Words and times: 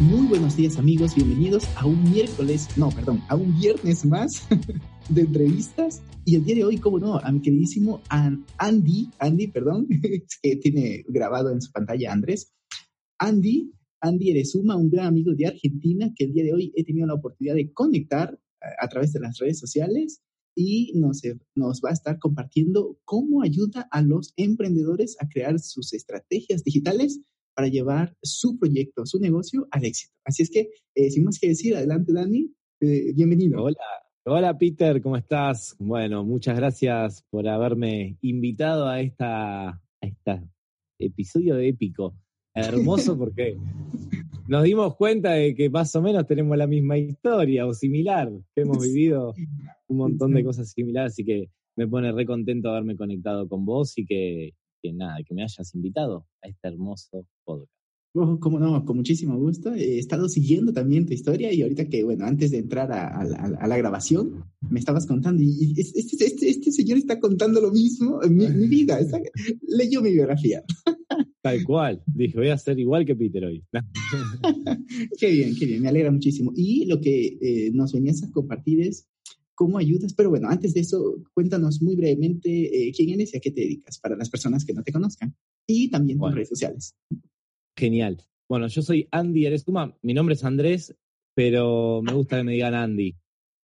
Muy 0.00 0.26
buenos 0.26 0.54
días 0.58 0.76
amigos, 0.76 1.14
bienvenidos 1.14 1.64
a 1.74 1.86
un 1.86 2.10
miércoles, 2.12 2.68
no, 2.76 2.90
perdón, 2.90 3.22
a 3.30 3.34
un 3.34 3.58
viernes 3.58 4.04
más 4.04 4.46
de 5.08 5.22
entrevistas. 5.22 6.02
Y 6.26 6.34
el 6.34 6.44
día 6.44 6.56
de 6.56 6.64
hoy, 6.64 6.76
como 6.76 6.98
no, 6.98 7.16
a 7.16 7.32
mi 7.32 7.40
queridísimo 7.40 8.02
Andy, 8.58 9.08
Andy, 9.18 9.46
perdón, 9.46 9.88
que 10.42 10.56
tiene 10.56 11.02
grabado 11.08 11.50
en 11.50 11.62
su 11.62 11.72
pantalla 11.72 12.12
Andrés. 12.12 12.52
Andy, 13.18 13.72
Andy 14.02 14.32
Erezuma, 14.32 14.76
un 14.76 14.90
gran 14.90 15.06
amigo 15.06 15.32
de 15.34 15.46
Argentina, 15.46 16.12
que 16.14 16.24
el 16.24 16.34
día 16.34 16.44
de 16.44 16.52
hoy 16.52 16.72
he 16.76 16.84
tenido 16.84 17.06
la 17.06 17.14
oportunidad 17.14 17.54
de 17.54 17.72
conectar 17.72 18.38
a, 18.78 18.88
través 18.88 19.14
de 19.14 19.20
las 19.20 19.38
redes 19.38 19.58
sociales 19.58 20.20
y 20.54 20.92
nos, 20.94 21.22
nos 21.54 21.80
va 21.82 21.88
a 21.88 21.94
estar 21.94 22.18
compartiendo 22.18 22.98
cómo 23.06 23.42
ayuda 23.42 23.88
a 23.90 24.02
los 24.02 24.34
emprendedores 24.36 25.16
a 25.20 25.28
crear 25.28 25.58
sus 25.58 25.94
estrategias 25.94 26.64
digitales 26.64 27.22
para 27.56 27.68
llevar 27.68 28.14
su 28.22 28.58
proyecto, 28.58 29.06
su 29.06 29.18
negocio 29.18 29.66
al 29.70 29.86
éxito. 29.86 30.12
Así 30.26 30.42
es 30.42 30.50
que, 30.50 30.68
eh, 30.94 31.10
sin 31.10 31.24
más 31.24 31.38
que 31.38 31.48
decir, 31.48 31.74
adelante 31.74 32.12
Dani, 32.12 32.52
eh, 32.80 33.14
bienvenido. 33.14 33.62
Hola, 33.62 33.76
hola 34.26 34.58
Peter, 34.58 35.00
¿cómo 35.00 35.16
estás? 35.16 35.74
Bueno, 35.78 36.22
muchas 36.22 36.54
gracias 36.54 37.24
por 37.30 37.48
haberme 37.48 38.18
invitado 38.20 38.86
a 38.86 39.00
esta, 39.00 39.68
a 39.70 39.80
este 40.02 40.42
episodio 40.98 41.56
épico. 41.58 42.14
Hermoso 42.54 43.16
porque 43.18 43.56
nos 44.48 44.62
dimos 44.62 44.94
cuenta 44.96 45.32
de 45.32 45.54
que 45.54 45.70
más 45.70 45.96
o 45.96 46.02
menos 46.02 46.26
tenemos 46.26 46.58
la 46.58 46.66
misma 46.66 46.98
historia 46.98 47.66
o 47.66 47.72
similar, 47.72 48.30
que 48.54 48.60
hemos 48.60 48.84
vivido 48.84 49.32
un 49.88 49.96
montón 49.96 50.34
de 50.34 50.44
cosas 50.44 50.70
similares, 50.72 51.12
así 51.12 51.24
que 51.24 51.48
me 51.74 51.88
pone 51.88 52.12
re 52.12 52.26
contento 52.26 52.68
haberme 52.68 52.96
conectado 52.96 53.48
con 53.48 53.64
vos 53.64 53.96
y 53.96 54.04
que, 54.04 54.52
que 54.86 54.92
nada, 54.92 55.18
que 55.26 55.34
me 55.34 55.42
hayas 55.42 55.74
invitado 55.74 56.26
a 56.42 56.48
este 56.48 56.68
hermoso 56.68 57.26
podcast. 57.44 57.70
Oh, 58.18 58.40
como 58.40 58.58
no, 58.58 58.82
con 58.84 58.96
muchísimo 58.96 59.36
gusto. 59.36 59.74
He 59.74 59.98
estado 59.98 60.28
siguiendo 60.28 60.72
también 60.72 61.04
tu 61.04 61.12
historia 61.12 61.52
y 61.52 61.60
ahorita 61.60 61.86
que, 61.90 62.02
bueno, 62.02 62.24
antes 62.24 62.50
de 62.50 62.58
entrar 62.58 62.90
a, 62.90 63.66
la 63.66 63.76
grabación, 63.76 64.44
me 64.70 64.78
estabas 64.78 65.06
contando 65.06 65.42
y, 65.42 65.74
este, 65.76 66.24
este, 66.24 66.48
este, 66.48 66.72
señor 66.72 66.96
está 66.96 67.20
contando 67.20 67.60
lo 67.60 67.70
mismo, 67.70 68.20
mi, 68.30 68.48
mi 68.48 68.68
vida, 68.68 68.98
leyó 69.68 70.00
mi 70.00 70.12
biografía. 70.12 70.62
Tal 71.42 71.62
cual, 71.64 72.02
dije, 72.06 72.38
voy 72.38 72.48
a 72.48 72.56
ser 72.56 72.78
igual 72.78 73.04
que 73.04 73.14
Peter 73.14 73.44
hoy. 73.44 73.62
qué 75.18 75.30
bien, 75.30 75.54
qué 75.54 75.66
bien, 75.66 75.82
me 75.82 75.88
alegra 75.88 76.10
muchísimo. 76.10 76.52
Y 76.56 76.86
lo 76.86 77.00
que 77.00 77.38
eh, 77.40 77.70
nos 77.74 77.92
venías 77.92 78.22
a 78.22 78.30
compartir 78.30 78.80
es 78.80 79.06
cómo 79.56 79.78
ayudas, 79.78 80.14
pero 80.14 80.30
bueno, 80.30 80.48
antes 80.48 80.74
de 80.74 80.80
eso, 80.80 81.16
cuéntanos 81.34 81.82
muy 81.82 81.96
brevemente 81.96 82.48
eh, 82.50 82.92
quién 82.94 83.10
eres 83.10 83.34
y 83.34 83.38
a 83.38 83.40
qué 83.40 83.50
te 83.50 83.62
dedicas 83.62 83.98
para 83.98 84.14
las 84.14 84.30
personas 84.30 84.64
que 84.64 84.74
no 84.74 84.84
te 84.84 84.92
conozcan 84.92 85.34
y 85.66 85.90
también 85.90 86.20
tus 86.20 86.32
redes 86.32 86.50
sociales. 86.50 86.94
Genial. 87.76 88.22
Bueno, 88.48 88.68
yo 88.68 88.82
soy 88.82 89.08
Andy 89.10 89.46
Erezuma, 89.46 89.96
mi 90.02 90.14
nombre 90.14 90.34
es 90.34 90.44
Andrés, 90.44 90.94
pero 91.34 92.00
me 92.02 92.12
gusta 92.12 92.36
que 92.36 92.44
me 92.44 92.52
digan 92.52 92.74
Andy. 92.74 93.16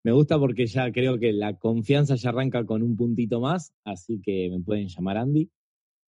Me 0.04 0.10
gusta 0.10 0.38
porque 0.38 0.66
ya 0.66 0.90
creo 0.90 1.18
que 1.20 1.32
la 1.32 1.58
confianza 1.58 2.16
ya 2.16 2.30
arranca 2.30 2.64
con 2.66 2.82
un 2.82 2.96
puntito 2.96 3.40
más, 3.40 3.72
así 3.84 4.20
que 4.20 4.50
me 4.50 4.60
pueden 4.60 4.88
llamar 4.88 5.18
Andy. 5.18 5.48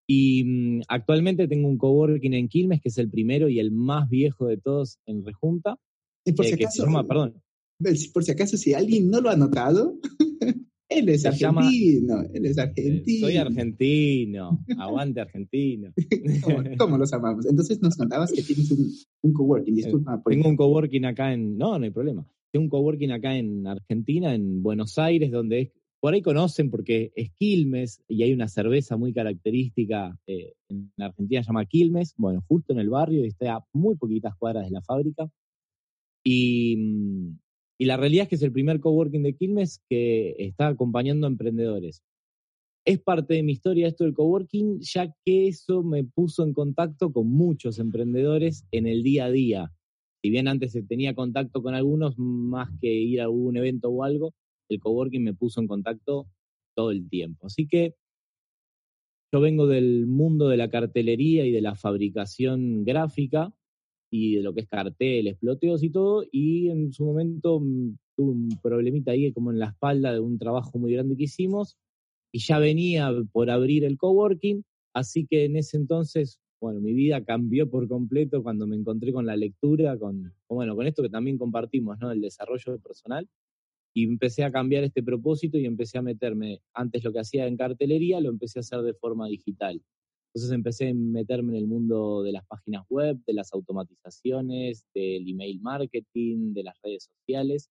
Y 0.08 0.44
mm, 0.44 0.82
actualmente 0.88 1.48
tengo 1.48 1.68
un 1.68 1.78
coworking 1.78 2.34
en 2.34 2.48
Quilmes, 2.48 2.82
que 2.82 2.90
es 2.90 2.98
el 2.98 3.10
primero 3.10 3.50
y 3.50 3.60
el 3.60 3.72
más 3.72 4.10
viejo 4.10 4.48
de 4.48 4.58
todos 4.58 4.98
en 5.06 5.24
Rejunta. 5.24 5.78
Y 6.26 6.32
por 6.32 6.46
si 6.46 6.54
acaso, 6.54 6.86
perdón, 7.08 7.44
por 8.14 8.24
si 8.24 8.32
acaso, 8.32 8.58
si 8.58 8.74
alguien 8.74 9.10
no 9.10 9.22
lo 9.22 9.30
ha 9.30 9.36
notado, 9.36 10.00
él 10.90 11.10
es 11.10 11.26
argentino, 11.26 12.24
él 12.34 12.46
es 12.46 12.58
argentino. 12.58 13.28
Soy 13.28 13.38
argentino, 13.38 14.64
aguante 14.78 15.22
argentino. 15.22 15.92
¿Cómo, 16.78 16.98
los 16.98 17.14
amamos? 17.14 17.46
Entonces 17.46 17.82
nos 17.82 17.96
contabas 17.96 18.32
que 18.32 18.42
tienes 18.42 18.72
un, 18.72 19.34
coworking, 19.34 19.76
disculpa. 19.76 20.22
Tengo 20.26 20.50
un 20.50 20.56
coworking 20.56 21.06
acá 21.06 21.34
en, 21.34 21.58
no, 21.58 21.78
no 21.78 21.86
hay 21.86 21.92
problema. 21.92 22.26
Tengo 22.52 22.66
un 22.66 22.70
coworking 22.70 23.12
acá 23.12 23.36
en 23.36 23.66
Argentina, 23.66 24.34
en 24.36 24.62
Buenos 24.62 24.98
Aires, 25.00 25.32
donde 25.32 25.62
es, 25.62 25.72
por 26.00 26.14
ahí 26.14 26.22
conocen 26.22 26.70
porque 26.70 27.12
es 27.16 27.32
Quilmes 27.32 28.04
y 28.08 28.24
hay 28.24 28.34
una 28.34 28.48
cerveza 28.48 28.98
muy 28.98 29.14
característica 29.14 30.20
eh, 30.28 30.54
en 30.68 30.92
Argentina, 31.00 31.42
se 31.42 31.48
llama 31.48 31.66
Quilmes, 31.66 32.14
bueno, 32.18 32.44
justo 32.48 32.74
en 32.74 32.80
el 32.80 32.90
barrio 32.90 33.24
y 33.24 33.30
está 33.30 33.56
a 33.56 33.66
muy 33.72 33.96
poquitas 33.96 34.36
cuadras 34.36 34.66
de 34.66 34.72
la 34.72 34.82
fábrica. 34.82 35.30
Y 36.24 36.76
mm, 36.78 37.40
y 37.78 37.86
la 37.86 37.98
realidad 37.98 38.24
es 38.24 38.30
que 38.30 38.36
es 38.36 38.44
el 38.44 38.52
primer 38.52 38.80
coworking 38.80 39.24
de 39.24 39.36
Quilmes 39.36 39.82
que 39.90 40.36
está 40.38 40.68
acompañando 40.68 41.28
a 41.28 41.30
emprendedores. 41.30 42.04
Es 42.86 43.00
parte 43.00 43.36
de 43.36 43.44
mi 43.44 43.54
historia 43.54 43.88
esto 43.88 44.04
del 44.04 44.14
coworking, 44.14 44.80
ya 44.82 45.14
que 45.26 45.48
eso 45.48 45.84
me 45.84 46.04
puso 46.04 46.44
en 46.44 46.54
contacto 46.54 47.12
con 47.14 47.30
muchos 47.30 47.80
emprendedores 47.80 48.66
en 48.72 48.88
el 48.88 49.04
día 49.04 49.26
a 49.26 49.32
día. 49.32 49.72
Si 50.22 50.30
bien 50.30 50.48
antes 50.48 50.78
tenía 50.88 51.16
contacto 51.16 51.62
con 51.64 51.76
algunos, 51.76 52.18
más 52.18 52.70
que 52.80 52.94
ir 52.94 53.22
a 53.22 53.26
algún 53.26 53.58
evento 53.58 53.90
o 53.90 54.04
algo, 54.04 54.34
el 54.70 54.80
coworking 54.80 55.24
me 55.24 55.34
puso 55.34 55.62
en 55.62 55.68
contacto 55.68 56.28
todo 56.76 56.92
el 56.92 57.10
tiempo. 57.10 57.48
Así 57.48 57.68
que 57.68 57.96
yo 59.34 59.42
vengo 59.42 59.66
del 59.66 60.06
mundo 60.06 60.48
de 60.48 60.58
la 60.58 60.70
cartelería 60.70 61.46
y 61.46 61.52
de 61.52 61.62
la 61.62 61.76
fabricación 61.76 62.84
gráfica, 62.86 63.52
y 64.16 64.36
de 64.36 64.44
lo 64.44 64.54
que 64.54 64.62
es 64.62 64.68
carteles, 64.68 65.40
ploteos 65.40 65.82
y 65.82 65.90
todo, 65.90 66.24
y 66.32 66.70
en 66.70 66.94
su 66.94 67.04
momento 67.04 67.60
mm, 67.60 67.98
tuve 68.16 68.32
un 68.32 68.50
problemita 68.62 69.10
ahí 69.10 69.34
como 69.34 69.52
en 69.52 69.58
la 69.58 69.70
espalda 69.70 70.14
de 70.14 70.20
un 70.20 70.38
trabajo 70.38 70.78
muy 70.78 70.94
grande 70.94 71.18
que 71.18 71.24
hicimos, 71.24 71.78
y 72.32 72.38
ya 72.38 72.60
venía 72.60 73.12
por 73.32 73.50
abrir 73.50 73.84
el 73.84 73.98
coworking, 73.98 74.64
así 74.94 75.26
que 75.26 75.46
en 75.46 75.56
ese 75.56 75.78
entonces, 75.78 76.40
bueno, 76.62 76.80
mi 76.80 76.94
vida 76.94 77.24
cambió 77.26 77.68
por 77.68 77.88
completo 77.88 78.44
cuando 78.44 78.68
me 78.68 78.76
encontré 78.76 79.12
con 79.12 79.26
la 79.26 79.36
lectura, 79.36 79.98
con, 79.98 80.32
bueno, 80.48 80.76
con 80.76 80.86
esto 80.86 81.02
que 81.02 81.10
también 81.10 81.40
compartimos, 81.40 81.98
¿no? 82.00 82.12
El 82.12 82.22
desarrollo 82.22 82.78
personal, 82.82 83.28
y 83.96 84.04
empecé 84.04 84.44
a 84.44 84.52
cambiar 84.52 84.84
este 84.84 85.02
propósito 85.02 85.58
y 85.58 85.66
empecé 85.66 85.98
a 85.98 86.04
meterme, 86.04 86.62
antes 86.76 87.04
lo 87.04 87.12
que 87.12 87.20
hacía 87.20 87.48
en 87.48 87.58
cartelería, 87.58 88.22
lo 88.22 88.30
empecé 88.30 88.60
a 88.60 88.62
hacer 88.62 88.84
de 88.84 88.94
forma 88.94 89.28
digital. 89.28 89.82
Entonces 90.34 90.52
empecé 90.52 90.90
a 90.90 90.94
meterme 90.96 91.54
en 91.54 91.60
el 91.60 91.68
mundo 91.68 92.24
de 92.24 92.32
las 92.32 92.44
páginas 92.48 92.84
web, 92.90 93.20
de 93.28 93.34
las 93.34 93.54
automatizaciones, 93.54 94.84
del 94.96 95.30
email 95.30 95.62
marketing, 95.62 96.54
de 96.54 96.64
las 96.64 96.76
redes 96.82 97.08
sociales. 97.16 97.70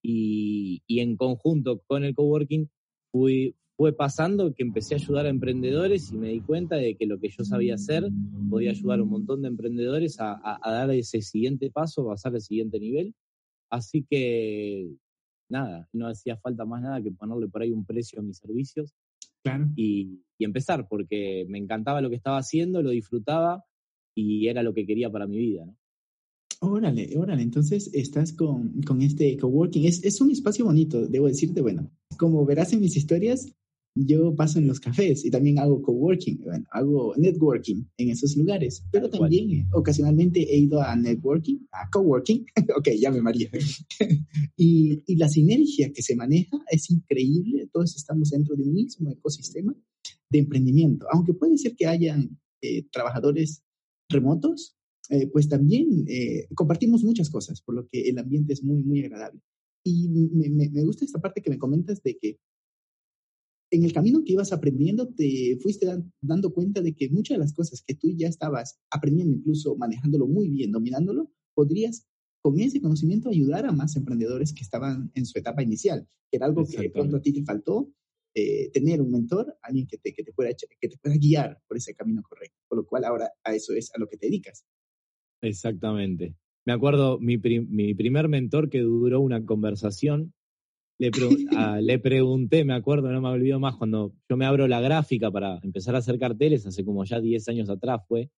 Y, 0.00 0.80
en 0.86 1.16
conjunto 1.16 1.82
con 1.88 2.04
el 2.04 2.14
coworking 2.14 2.70
fui, 3.10 3.56
fue 3.76 3.92
pasando 3.92 4.54
que 4.54 4.62
empecé 4.62 4.94
a 4.94 4.98
ayudar 4.98 5.26
a 5.26 5.30
emprendedores 5.30 6.12
y 6.12 6.16
me 6.16 6.28
di 6.28 6.40
cuenta 6.40 6.76
de 6.76 6.94
que 6.94 7.06
lo 7.06 7.18
que 7.18 7.30
yo 7.30 7.44
sabía 7.44 7.74
hacer 7.74 8.08
podía 8.48 8.70
ayudar 8.70 9.00
a 9.00 9.02
un 9.02 9.10
montón 9.10 9.42
de 9.42 9.48
emprendedores 9.48 10.20
a, 10.20 10.40
a 10.44 10.72
dar 10.72 10.90
ese 10.92 11.20
siguiente 11.20 11.68
paso, 11.68 12.02
a 12.02 12.14
pasar 12.14 12.32
al 12.32 12.42
siguiente 12.42 12.78
nivel. 12.78 13.12
Así 13.70 14.04
que 14.08 14.88
nada, 15.48 15.88
no 15.92 16.06
hacía 16.06 16.36
falta 16.36 16.64
más 16.64 16.80
nada 16.80 17.02
que 17.02 17.10
ponerle 17.10 17.48
por 17.48 17.62
ahí 17.62 17.72
un 17.72 17.84
precio 17.84 18.20
a 18.20 18.22
mis 18.22 18.38
servicios 18.38 18.94
y, 19.76 20.20
empezar, 20.40 20.86
porque 20.88 21.46
me 21.48 21.58
encantaba 21.58 22.00
lo 22.00 22.08
que 22.08 22.16
estaba 22.16 22.38
haciendo, 22.38 22.80
lo 22.80 22.90
disfrutaba 22.90 23.64
y 24.14 24.46
era 24.46 24.62
lo 24.62 24.72
que 24.72 24.86
quería 24.86 25.10
para 25.10 25.26
mi 25.26 25.36
vida, 25.36 25.66
¿no? 25.66 25.76
Órale, 26.60 27.16
órale, 27.16 27.42
entonces 27.42 27.90
estás 27.92 28.32
con, 28.32 28.82
con 28.82 29.00
este 29.00 29.36
coworking. 29.36 29.84
Es, 29.84 30.02
es 30.04 30.20
un 30.20 30.32
espacio 30.32 30.64
bonito, 30.64 31.06
debo 31.06 31.28
decirte, 31.28 31.60
bueno, 31.60 31.90
como 32.16 32.44
verás 32.44 32.72
en 32.72 32.80
mis 32.80 32.96
historias, 32.96 33.54
yo 34.06 34.34
paso 34.34 34.58
en 34.58 34.66
los 34.66 34.80
cafés 34.80 35.24
y 35.24 35.30
también 35.30 35.58
hago 35.58 35.82
coworking, 35.82 36.42
bueno, 36.44 36.64
hago 36.70 37.14
networking 37.16 37.84
en 37.96 38.10
esos 38.10 38.36
lugares, 38.36 38.84
pero 38.90 39.08
también 39.10 39.66
ocasionalmente 39.72 40.40
he 40.40 40.58
ido 40.58 40.80
a 40.82 40.94
networking, 40.94 41.58
a 41.72 41.88
coworking, 41.90 42.46
ok, 42.76 42.88
ya 42.98 43.10
me 43.10 43.20
maría. 43.20 43.50
y, 44.56 45.02
y, 45.06 45.16
la 45.16 45.28
sinergia 45.28 45.92
que 45.92 46.02
se 46.02 46.16
maneja 46.16 46.58
es 46.70 46.90
increíble, 46.90 47.68
todos 47.72 47.96
estamos 47.96 48.30
dentro 48.30 48.56
de 48.56 48.64
un 48.64 48.74
mismo 48.74 49.10
ecosistema 49.10 49.74
de 50.30 50.38
emprendimiento, 50.38 51.06
aunque 51.10 51.34
puede 51.34 51.56
ser 51.58 51.74
que 51.74 51.86
hayan 51.86 52.38
eh, 52.60 52.84
trabajadores 52.90 53.62
remotos, 54.08 54.76
eh, 55.10 55.26
pues 55.28 55.48
también 55.48 56.04
eh, 56.08 56.48
compartimos 56.54 57.02
muchas 57.04 57.30
cosas, 57.30 57.62
por 57.62 57.74
lo 57.74 57.86
que 57.88 58.08
el 58.08 58.18
ambiente 58.18 58.52
es 58.52 58.62
muy, 58.62 58.82
muy 58.82 59.04
agradable. 59.04 59.40
Y 59.84 60.08
me, 60.08 60.50
me, 60.50 60.68
me 60.68 60.84
gusta 60.84 61.04
esta 61.04 61.20
parte 61.20 61.40
que 61.40 61.50
me 61.50 61.58
comentas 61.58 62.02
de 62.02 62.18
que 62.18 62.38
en 63.70 63.84
el 63.84 63.92
camino 63.92 64.22
que 64.24 64.32
ibas 64.32 64.52
aprendiendo, 64.52 65.08
te 65.08 65.58
fuiste 65.60 65.86
dando 66.20 66.52
cuenta 66.52 66.80
de 66.80 66.94
que 66.94 67.10
muchas 67.10 67.36
de 67.36 67.40
las 67.40 67.52
cosas 67.52 67.82
que 67.82 67.94
tú 67.94 68.10
ya 68.16 68.28
estabas 68.28 68.78
aprendiendo, 68.90 69.34
incluso 69.34 69.76
manejándolo 69.76 70.26
muy 70.26 70.48
bien, 70.48 70.72
dominándolo, 70.72 71.30
podrías 71.54 72.06
con 72.40 72.58
ese 72.60 72.80
conocimiento 72.80 73.28
ayudar 73.28 73.66
a 73.66 73.72
más 73.72 73.96
emprendedores 73.96 74.52
que 74.52 74.62
estaban 74.62 75.10
en 75.14 75.26
su 75.26 75.38
etapa 75.38 75.62
inicial, 75.62 76.06
que 76.30 76.36
era 76.36 76.46
algo 76.46 76.64
que 76.66 76.88
pronto 76.90 77.16
a 77.16 77.20
ti 77.20 77.32
te 77.32 77.42
faltó, 77.42 77.92
eh, 78.34 78.70
tener 78.70 79.02
un 79.02 79.10
mentor, 79.10 79.56
alguien 79.62 79.86
que 79.86 79.98
te, 79.98 80.14
que, 80.14 80.22
te 80.22 80.32
pueda, 80.32 80.50
que 80.54 80.88
te 80.88 80.96
pueda 80.96 81.16
guiar 81.16 81.60
por 81.66 81.76
ese 81.76 81.94
camino 81.94 82.22
correcto, 82.22 82.56
por 82.68 82.78
lo 82.78 82.86
cual 82.86 83.04
ahora 83.04 83.32
a 83.42 83.54
eso 83.54 83.72
es 83.74 83.90
a 83.94 83.98
lo 83.98 84.06
que 84.08 84.16
te 84.16 84.26
dedicas. 84.26 84.64
Exactamente. 85.42 86.34
Me 86.64 86.72
acuerdo, 86.72 87.18
mi, 87.18 87.38
mi 87.38 87.94
primer 87.94 88.28
mentor 88.28 88.70
que 88.70 88.80
duró 88.80 89.20
una 89.20 89.44
conversación, 89.44 90.32
le, 90.98 91.10
le, 91.82 91.98
pregunté, 91.98 92.64
me 92.64 92.74
acuerdo, 92.74 93.10
no 93.10 93.20
me 93.20 93.28
olvido 93.28 93.60
más, 93.60 93.76
cuando 93.76 94.12
yo 94.28 94.36
me 94.36 94.46
abro 94.46 94.66
la 94.68 94.80
gráfica 94.80 95.30
para 95.30 95.58
empezar 95.62 95.94
a 95.94 95.98
hacer 95.98 96.18
carteles, 96.18 96.66
hace 96.66 96.84
como 96.84 97.04
ya 97.04 97.20
10 97.20 97.48
años 97.48 97.70
atrás 97.70 98.02
fue, 98.06 98.30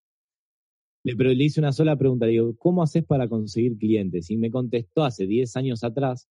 le, 1.03 1.15
le 1.15 1.45
hice 1.45 1.61
una 1.61 1.73
sola 1.73 1.97
pregunta, 1.97 2.27
le 2.27 2.33
digo, 2.33 2.55
¿cómo 2.59 2.83
haces 2.83 3.05
para 3.05 3.29
conseguir 3.29 3.79
clientes? 3.79 4.31
Y 4.31 4.37
me 4.37 4.51
contestó 4.51 5.05
hace 5.05 5.27
10 5.27 5.57
años 5.57 5.83
atrás, 5.83 6.29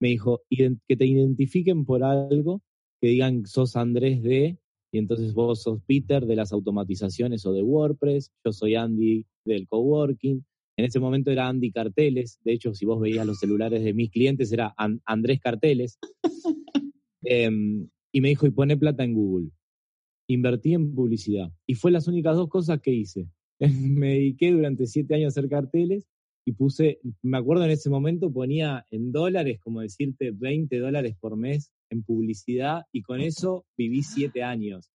me 0.00 0.08
dijo, 0.08 0.42
que 0.48 0.96
te 0.96 1.06
identifiquen 1.06 1.84
por 1.84 2.02
algo, 2.02 2.62
que 3.00 3.08
digan 3.08 3.46
sos 3.46 3.76
Andrés 3.76 4.22
de, 4.22 4.58
y 4.92 4.98
entonces 4.98 5.32
vos 5.32 5.62
sos 5.62 5.80
Peter 5.86 6.26
de 6.26 6.36
las 6.36 6.52
automatizaciones 6.52 7.46
o 7.46 7.52
de 7.52 7.62
WordPress, 7.62 8.30
yo 8.44 8.52
soy 8.52 8.74
Andy 8.74 9.26
del 9.44 9.66
coworking. 9.66 10.44
En 10.76 10.84
ese 10.86 11.00
momento 11.00 11.30
era 11.30 11.48
Andy 11.48 11.70
Carteles, 11.70 12.38
de 12.44 12.52
hecho, 12.52 12.74
si 12.74 12.86
vos 12.86 13.00
veías 13.00 13.26
los 13.26 13.38
celulares 13.38 13.84
de 13.84 13.92
mis 13.92 14.10
clientes, 14.10 14.52
era 14.52 14.74
Andrés 15.04 15.40
Carteles. 15.40 15.98
Em, 17.24 17.88
y 18.10 18.20
me 18.20 18.30
dijo, 18.30 18.46
y 18.48 18.50
pone 18.50 18.76
plata 18.76 19.04
en 19.04 19.14
Google. 19.14 19.50
Invertí 20.26 20.74
en 20.74 20.92
publicidad. 20.92 21.52
Y 21.66 21.74
fue 21.74 21.92
las 21.92 22.08
únicas 22.08 22.34
dos 22.34 22.48
cosas 22.48 22.80
que 22.80 22.92
hice. 22.92 23.28
me 23.60 24.14
dediqué 24.14 24.50
durante 24.50 24.86
siete 24.86 25.14
años 25.14 25.26
a 25.26 25.40
hacer 25.40 25.48
carteles 25.48 26.08
y 26.44 26.52
puse, 26.52 27.00
me 27.22 27.38
acuerdo 27.38 27.64
en 27.64 27.70
ese 27.70 27.88
momento 27.90 28.32
ponía 28.32 28.84
en 28.90 29.12
dólares, 29.12 29.60
como 29.60 29.80
decirte, 29.80 30.32
20 30.32 30.78
dólares 30.78 31.16
por 31.20 31.36
mes 31.36 31.70
en 31.90 32.02
publicidad 32.02 32.82
y 32.90 33.02
con 33.02 33.20
eso 33.20 33.64
viví 33.76 34.02
siete 34.02 34.42
años. 34.42 34.90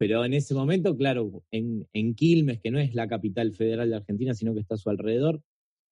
Pero 0.00 0.24
en 0.24 0.32
ese 0.32 0.54
momento, 0.54 0.96
claro, 0.96 1.44
en, 1.50 1.86
en 1.92 2.14
Quilmes, 2.14 2.58
que 2.62 2.70
no 2.70 2.78
es 2.78 2.94
la 2.94 3.06
capital 3.06 3.52
federal 3.52 3.90
de 3.90 3.96
Argentina, 3.96 4.32
sino 4.32 4.54
que 4.54 4.60
está 4.60 4.76
a 4.76 4.78
su 4.78 4.88
alrededor, 4.88 5.42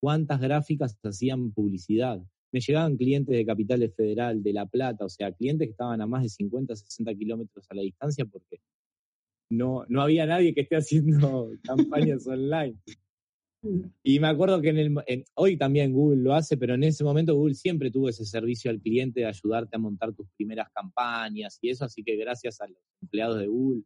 ¿cuántas 0.00 0.40
gráficas 0.40 0.98
hacían 1.02 1.52
publicidad? 1.52 2.18
Me 2.50 2.60
llegaban 2.60 2.96
clientes 2.96 3.36
de 3.36 3.44
Capitales 3.44 3.94
Federal, 3.94 4.42
de 4.42 4.54
La 4.54 4.64
Plata, 4.64 5.04
o 5.04 5.10
sea, 5.10 5.32
clientes 5.32 5.66
que 5.66 5.72
estaban 5.72 6.00
a 6.00 6.06
más 6.06 6.22
de 6.22 6.30
50, 6.30 6.74
60 6.74 7.14
kilómetros 7.16 7.66
a 7.68 7.74
la 7.74 7.82
distancia 7.82 8.24
porque 8.24 8.62
no, 9.50 9.84
no 9.90 10.00
había 10.00 10.24
nadie 10.24 10.54
que 10.54 10.62
esté 10.62 10.76
haciendo 10.76 11.50
campañas 11.64 12.26
online. 12.26 12.78
Y 14.02 14.20
me 14.20 14.28
acuerdo 14.28 14.62
que 14.62 14.70
en 14.70 14.78
el, 14.78 15.24
hoy 15.34 15.58
también 15.58 15.92
Google 15.92 16.22
lo 16.22 16.32
hace, 16.32 16.56
pero 16.56 16.76
en 16.76 16.84
ese 16.84 17.04
momento 17.04 17.34
Google 17.34 17.56
siempre 17.56 17.90
tuvo 17.90 18.08
ese 18.08 18.24
servicio 18.24 18.70
al 18.70 18.80
cliente 18.80 19.20
de 19.20 19.26
ayudarte 19.26 19.76
a 19.76 19.80
montar 19.80 20.14
tus 20.14 20.30
primeras 20.30 20.70
campañas 20.72 21.58
y 21.60 21.68
eso, 21.68 21.84
así 21.84 22.02
que 22.02 22.16
gracias 22.16 22.58
a 22.62 22.68
los 22.68 22.78
empleados 23.02 23.38
de 23.38 23.48
Google 23.48 23.82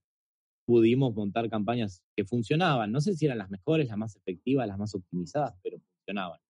pudimos 0.65 1.15
montar 1.15 1.49
campañas 1.51 2.03
que 2.17 2.25
funcionaban. 2.25 2.93
No 2.93 3.01
sé 3.01 3.15
si 3.15 3.27
eran 3.27 3.39
las 3.39 3.51
mejores, 3.51 3.89
las 3.89 3.99
más 3.99 4.17
efectivas, 4.17 4.67
las 4.67 4.79
más 4.79 4.95
optimizadas, 4.95 5.55
pero 5.63 5.79
funcionaban. 5.79 6.41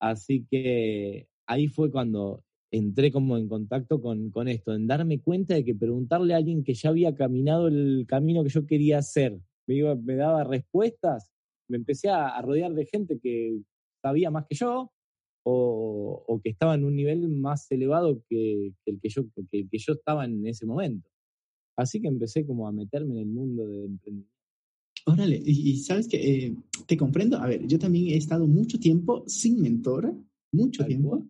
Así 0.00 0.46
que 0.50 1.28
ahí 1.46 1.68
fue 1.68 1.90
cuando 1.90 2.42
entré 2.70 3.12
como 3.12 3.38
en 3.38 3.48
contacto 3.48 4.02
con, 4.02 4.30
con, 4.30 4.48
esto, 4.48 4.74
en 4.74 4.86
darme 4.86 5.20
cuenta 5.20 5.54
de 5.54 5.64
que 5.64 5.74
preguntarle 5.74 6.34
a 6.34 6.38
alguien 6.38 6.64
que 6.64 6.74
ya 6.74 6.90
había 6.90 7.14
caminado 7.14 7.68
el 7.68 8.04
camino 8.08 8.42
que 8.42 8.50
yo 8.50 8.66
quería 8.66 8.98
hacer, 8.98 9.38
me, 9.66 9.94
me 9.96 10.16
daba 10.16 10.44
respuestas, 10.44 11.30
me 11.68 11.76
empecé 11.76 12.08
a, 12.10 12.40
rodear 12.42 12.74
de 12.74 12.86
gente 12.86 13.18
que 13.20 13.60
sabía 14.02 14.30
más 14.30 14.46
que 14.46 14.56
yo 14.56 14.92
o, 15.44 16.24
o, 16.26 16.40
que 16.40 16.50
estaba 16.50 16.74
en 16.74 16.84
un 16.84 16.96
nivel 16.96 17.28
más 17.28 17.70
elevado 17.70 18.22
que, 18.28 18.72
el 18.86 19.00
que 19.00 19.08
yo, 19.08 19.22
que, 19.50 19.68
que 19.68 19.78
yo 19.78 19.92
estaba 19.94 20.24
en 20.24 20.46
ese 20.46 20.66
momento. 20.66 21.08
Así 21.76 22.00
que 22.00 22.08
empecé 22.08 22.46
como 22.46 22.68
a 22.68 22.72
meterme 22.72 23.14
en 23.14 23.20
el 23.20 23.26
mundo 23.26 23.66
de 23.66 23.84
emprendimiento. 23.84 24.34
Órale, 25.06 25.42
y, 25.44 25.76
sabes 25.78 26.08
que 26.08 26.16
eh, 26.16 26.56
te 26.86 26.96
comprendo. 26.96 27.36
A 27.36 27.46
ver, 27.46 27.66
yo 27.66 27.78
también 27.78 28.08
he 28.08 28.16
estado 28.16 28.46
mucho 28.46 28.78
tiempo 28.78 29.22
sin 29.26 29.60
mentora, 29.60 30.16
mucho 30.52 30.84
tiempo. 30.84 31.26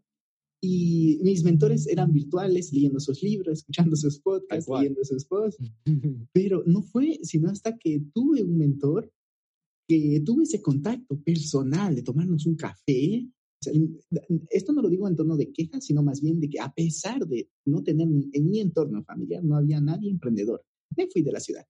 Y 0.60 1.18
mis 1.22 1.42
mentores 1.44 1.86
eran 1.88 2.12
virtuales, 2.12 2.72
leyendo 2.72 3.00
sus 3.00 3.22
libros, 3.22 3.58
escuchando 3.58 3.96
sus 3.96 4.20
podcasts, 4.20 4.70
leyendo 4.70 5.04
sus 5.04 5.24
posts. 5.24 5.62
Pero 6.32 6.62
no 6.66 6.82
fue 6.82 7.18
sino 7.22 7.50
hasta 7.50 7.76
que 7.76 8.00
tuve 8.14 8.44
un 8.44 8.56
mentor, 8.56 9.12
que 9.88 10.22
tuve 10.24 10.44
ese 10.44 10.62
contacto 10.62 11.20
personal 11.20 11.96
de 11.96 12.02
tomarnos 12.02 12.46
un 12.46 12.54
café. 12.54 13.28
Esto 14.50 14.72
no 14.72 14.82
lo 14.82 14.88
digo 14.88 15.08
en 15.08 15.16
tono 15.16 15.36
de 15.36 15.52
quejas, 15.52 15.84
sino 15.84 16.02
más 16.02 16.20
bien 16.20 16.40
de 16.40 16.48
que 16.48 16.60
a 16.60 16.72
pesar 16.72 17.26
de 17.26 17.48
no 17.66 17.82
tener 17.82 18.08
en 18.08 18.50
mi 18.50 18.60
entorno 18.60 19.02
familiar, 19.04 19.42
no 19.44 19.56
había 19.56 19.80
nadie 19.80 20.10
emprendedor. 20.10 20.64
Me 20.96 21.06
fui 21.08 21.22
de 21.22 21.32
la 21.32 21.40
ciudad. 21.40 21.64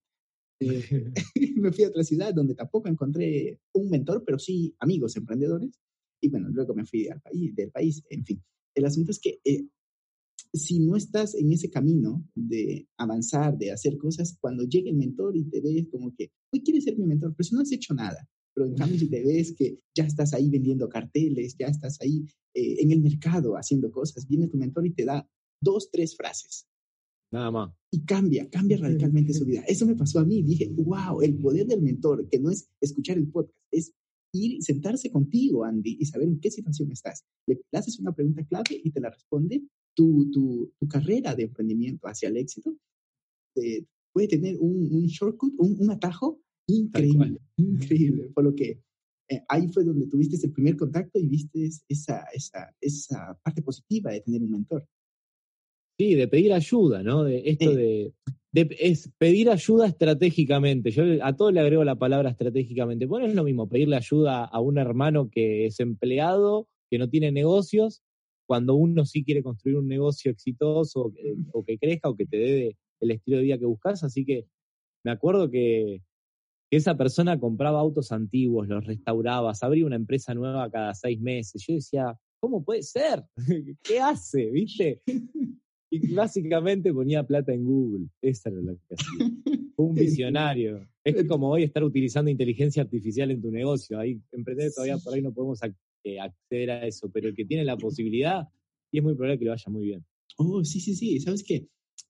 Eh, 0.59 1.11
me 1.55 1.71
fui 1.71 1.83
a 1.83 1.89
otra 1.89 2.03
ciudad 2.03 2.33
donde 2.33 2.55
tampoco 2.55 2.87
encontré 2.87 3.59
un 3.73 3.89
mentor, 3.89 4.23
pero 4.25 4.39
sí 4.39 4.75
amigos 4.79 5.15
emprendedores. 5.17 5.79
Y 6.21 6.29
bueno, 6.29 6.49
luego 6.49 6.73
me 6.73 6.85
fui 6.85 7.07
al 7.07 7.21
país, 7.21 7.55
del 7.55 7.71
país, 7.71 8.03
en 8.09 8.25
fin. 8.25 8.41
El 8.73 8.85
asunto 8.85 9.11
es 9.11 9.19
que 9.19 9.39
eh, 9.43 9.67
si 10.53 10.79
no 10.79 10.95
estás 10.95 11.35
en 11.35 11.51
ese 11.51 11.69
camino 11.69 12.25
de 12.33 12.87
avanzar, 12.97 13.57
de 13.57 13.71
hacer 13.71 13.97
cosas, 13.97 14.37
cuando 14.39 14.63
llegue 14.63 14.89
el 14.89 14.95
mentor 14.95 15.35
y 15.35 15.43
te 15.45 15.61
ves 15.61 15.87
como 15.91 16.13
que, 16.15 16.31
hoy 16.51 16.63
quieres 16.63 16.85
ser 16.85 16.97
mi 16.97 17.05
mentor, 17.05 17.33
pero 17.35 17.47
si 17.47 17.55
no 17.55 17.61
has 17.61 17.71
hecho 17.71 17.93
nada, 17.93 18.27
pero 18.55 18.67
en 18.67 18.75
cambio 18.75 18.97
si 18.97 19.09
te 19.09 19.23
ves 19.23 19.53
que 19.53 19.79
ya 19.93 20.05
estás 20.05 20.33
ahí 20.33 20.49
vendiendo 20.49 20.87
carteles, 20.87 21.55
ya 21.59 21.67
estás 21.67 21.99
ahí 22.01 22.25
eh, 22.53 22.77
en 22.79 22.91
el 22.91 23.01
mercado 23.01 23.57
haciendo 23.57 23.91
cosas, 23.91 24.27
viene 24.27 24.47
tu 24.47 24.57
mentor 24.57 24.87
y 24.87 24.93
te 24.93 25.03
da 25.03 25.29
dos, 25.61 25.91
tres 25.91 26.15
frases. 26.15 26.65
Nada 27.31 27.51
más. 27.51 27.73
Y 27.91 28.05
cambia, 28.05 28.49
cambia 28.49 28.77
radicalmente 28.77 29.33
su 29.33 29.45
vida. 29.45 29.63
Eso 29.67 29.85
me 29.85 29.95
pasó 29.95 30.19
a 30.19 30.25
mí. 30.25 30.41
Dije, 30.41 30.71
wow, 30.73 31.21
el 31.21 31.35
poder 31.37 31.67
del 31.67 31.81
mentor, 31.81 32.29
que 32.29 32.39
no 32.39 32.49
es 32.49 32.69
escuchar 32.79 33.17
el 33.17 33.27
podcast, 33.27 33.57
es 33.71 33.91
ir, 34.31 34.63
sentarse 34.63 35.11
contigo, 35.11 35.65
Andy, 35.65 35.97
y 35.99 36.05
saber 36.05 36.29
en 36.29 36.39
qué 36.39 36.49
situación 36.49 36.91
estás. 36.91 37.25
Le 37.45 37.59
haces 37.73 37.99
una 37.99 38.13
pregunta 38.13 38.45
clave 38.45 38.79
y 38.81 38.91
te 38.91 39.01
la 39.01 39.09
responde. 39.09 39.63
Tu, 39.93 40.31
tu, 40.31 40.71
tu 40.79 40.87
carrera 40.87 41.35
de 41.35 41.43
emprendimiento 41.43 42.07
hacia 42.07 42.29
el 42.29 42.37
éxito 42.37 42.77
eh, 43.55 43.85
puede 44.13 44.27
tener 44.27 44.57
un, 44.59 44.93
un 44.93 45.07
shortcut, 45.07 45.53
un, 45.57 45.75
un, 45.79 45.91
atajo 45.91 46.41
increíble, 46.67 47.39
increíble. 47.57 48.31
Por 48.33 48.43
lo 48.43 48.55
que 48.55 48.81
eh, 49.29 49.41
ahí 49.49 49.67
fue 49.69 49.83
donde 49.83 50.07
tuviste 50.07 50.37
el 50.45 50.53
primer 50.53 50.75
contacto 50.77 51.19
y 51.19 51.27
viste 51.27 51.69
esa, 51.87 52.25
esa, 52.33 52.75
esa 52.79 53.39
parte 53.43 53.61
positiva 53.61 54.11
de 54.11 54.21
tener 54.21 54.41
un 54.41 54.51
mentor. 54.51 54.87
Sí, 55.97 56.13
de 56.15 56.27
pedir 56.27 56.53
ayuda, 56.53 57.01
¿no? 57.03 57.23
De 57.23 57.41
esto 57.45 57.73
de, 57.73 58.13
es 58.53 59.11
pedir 59.17 59.49
ayuda 59.49 59.87
estratégicamente. 59.87 60.91
Yo 60.91 61.03
a 61.21 61.35
todo 61.35 61.51
le 61.51 61.61
agrego 61.61 61.83
la 61.83 61.95
palabra 61.95 62.29
estratégicamente. 62.31 63.05
Bueno, 63.05 63.25
es 63.25 63.33
lo 63.33 63.43
mismo 63.43 63.69
pedirle 63.69 63.95
ayuda 63.95 64.45
a 64.45 64.59
un 64.59 64.77
hermano 64.77 65.29
que 65.29 65.65
es 65.65 65.79
empleado, 65.79 66.67
que 66.89 66.97
no 66.97 67.09
tiene 67.09 67.31
negocios, 67.31 68.03
cuando 68.45 68.75
uno 68.75 69.05
sí 69.05 69.23
quiere 69.23 69.41
construir 69.41 69.77
un 69.77 69.87
negocio 69.87 70.31
exitoso 70.31 71.13
o 71.51 71.63
que 71.63 71.77
crezca 71.77 72.09
o 72.09 72.15
que 72.15 72.25
te 72.25 72.37
dé 72.37 72.77
el 72.99 73.11
estilo 73.11 73.37
de 73.37 73.43
vida 73.43 73.57
que 73.57 73.65
buscas. 73.65 74.03
Así 74.03 74.25
que 74.25 74.45
me 75.03 75.11
acuerdo 75.11 75.49
que, 75.49 76.01
esa 76.75 76.97
persona 76.97 77.39
compraba 77.39 77.79
autos 77.79 78.11
antiguos, 78.11 78.67
los 78.67 78.85
restauraba, 78.85 79.53
abría 79.59 79.85
una 79.85 79.95
empresa 79.95 80.33
nueva 80.33 80.69
cada 80.69 80.93
seis 80.93 81.19
meses. 81.19 81.63
Yo 81.67 81.75
decía, 81.75 82.17
¿cómo 82.39 82.63
puede 82.63 82.83
ser? 82.83 83.23
¿Qué 83.83 83.99
hace? 83.99 84.49
¿Viste? 84.51 85.01
Y 85.89 86.13
básicamente 86.13 86.93
ponía 86.93 87.23
plata 87.23 87.53
en 87.53 87.63
Google. 87.63 88.07
Esa 88.21 88.49
era 88.49 88.61
lo 88.61 88.75
que 88.75 88.95
hacía. 88.95 89.31
Un 89.77 89.93
visionario. 89.93 90.87
Es 91.03 91.27
como 91.27 91.49
hoy 91.49 91.63
estar 91.63 91.83
utilizando 91.83 92.31
inteligencia 92.31 92.81
artificial 92.81 93.29
en 93.31 93.41
tu 93.41 93.51
negocio. 93.51 93.99
Ahí 93.99 94.19
emprender 94.31 94.71
todavía 94.73 94.97
por 94.97 95.13
ahí 95.13 95.21
no 95.21 95.33
podemos 95.33 95.59
eh, 96.03 96.19
acceder 96.19 96.71
a 96.71 96.87
eso, 96.87 97.09
pero 97.11 97.27
el 97.27 97.35
que 97.35 97.45
tiene 97.45 97.63
la 97.63 97.77
posibilidad, 97.77 98.47
y 98.91 98.99
es 98.99 99.03
muy 99.03 99.13
probable 99.13 99.37
que 99.37 99.45
le 99.45 99.51
vaya 99.51 99.69
muy 99.69 99.85
bien. 99.85 100.05
Oh, 100.37 100.63
sí, 100.63 100.79
sí, 100.79 100.95
sí. 100.95 101.19
¿Sabes 101.19 101.43
qué? 101.43 101.67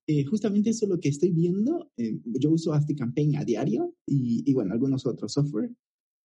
Eh, 0.08 0.24
justamente 0.26 0.70
eso 0.70 0.86
es 0.86 0.90
lo 0.90 1.00
que 1.00 1.10
estoy 1.10 1.32
viendo. 1.32 1.92
Eh, 1.98 2.20
yo 2.26 2.52
uso 2.52 2.74
Campaign 2.98 3.38
a 3.38 3.46
diario 3.46 3.96
y, 4.06 4.44
y, 4.46 4.54
bueno, 4.54 4.74
algunos 4.74 5.06
otros 5.06 5.34
software 5.34 5.72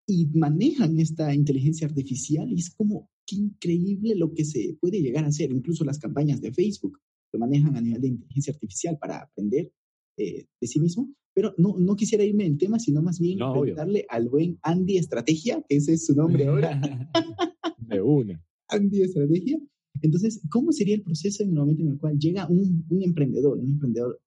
y 0.07 0.27
manejan 0.35 0.99
esta 0.99 1.33
inteligencia 1.33 1.87
artificial 1.87 2.51
y 2.51 2.57
es 2.57 2.71
como 2.71 3.09
qué 3.27 3.37
increíble 3.37 4.17
lo 4.17 4.33
que 4.33 4.45
se 4.45 4.77
puede 4.81 5.01
llegar 5.01 5.25
a 5.25 5.29
hacer, 5.29 5.53
incluso 5.53 5.85
las 5.85 6.01
campañas 6.01 6.41
de 6.41 6.53
Facebook 6.53 6.99
lo 7.33 7.39
manejan 7.39 7.77
a 7.77 7.81
nivel 7.81 8.01
de 8.01 8.09
inteligencia 8.09 8.53
artificial 8.53 8.99
para 8.99 9.23
aprender 9.23 9.73
eh, 10.17 10.47
de 10.61 10.67
sí 10.67 10.81
mismo. 10.81 11.15
Pero 11.33 11.55
no, 11.59 11.77
no 11.79 11.95
quisiera 11.95 12.25
irme 12.25 12.45
en 12.45 12.59
tema, 12.59 12.81
sino 12.81 13.03
más 13.03 13.21
bien 13.21 13.39
preguntarle 13.39 14.05
al 14.09 14.29
buen 14.29 14.59
Andy 14.63 14.97
Estrategia, 14.97 15.65
que 15.69 15.77
ese 15.77 15.93
es 15.93 16.07
su 16.07 16.15
nombre 16.17 16.49
ahora. 16.49 16.81
de 17.79 18.03
una. 18.03 18.45
Andy 18.69 19.03
Estrategia. 19.03 19.61
Entonces, 20.03 20.41
¿cómo 20.51 20.73
sería 20.73 20.95
el 20.95 21.03
proceso 21.03 21.43
en 21.43 21.51
el 21.51 21.55
momento 21.57 21.83
en 21.83 21.91
el 21.91 21.99
cual 21.99 22.19
llega 22.19 22.49
un, 22.49 22.85
un 22.89 23.03
emprendedor, 23.03 23.59
un 23.59 23.71
emprendedor, 23.73 24.21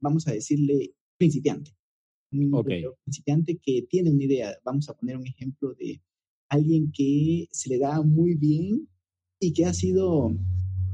vamos 0.00 0.26
a 0.28 0.32
decirle 0.32 0.94
principiante? 1.16 1.72
Un 2.32 2.64
principiante 3.04 3.58
que 3.62 3.86
tiene 3.88 4.10
una 4.10 4.24
idea. 4.24 4.56
Vamos 4.64 4.88
a 4.88 4.94
poner 4.94 5.16
un 5.16 5.26
ejemplo 5.26 5.74
de 5.74 6.00
alguien 6.48 6.90
que 6.92 7.46
se 7.50 7.68
le 7.68 7.78
da 7.78 8.02
muy 8.02 8.34
bien 8.34 8.88
y 9.40 9.52
que 9.52 9.64
ha 9.66 9.72
sido 9.72 10.36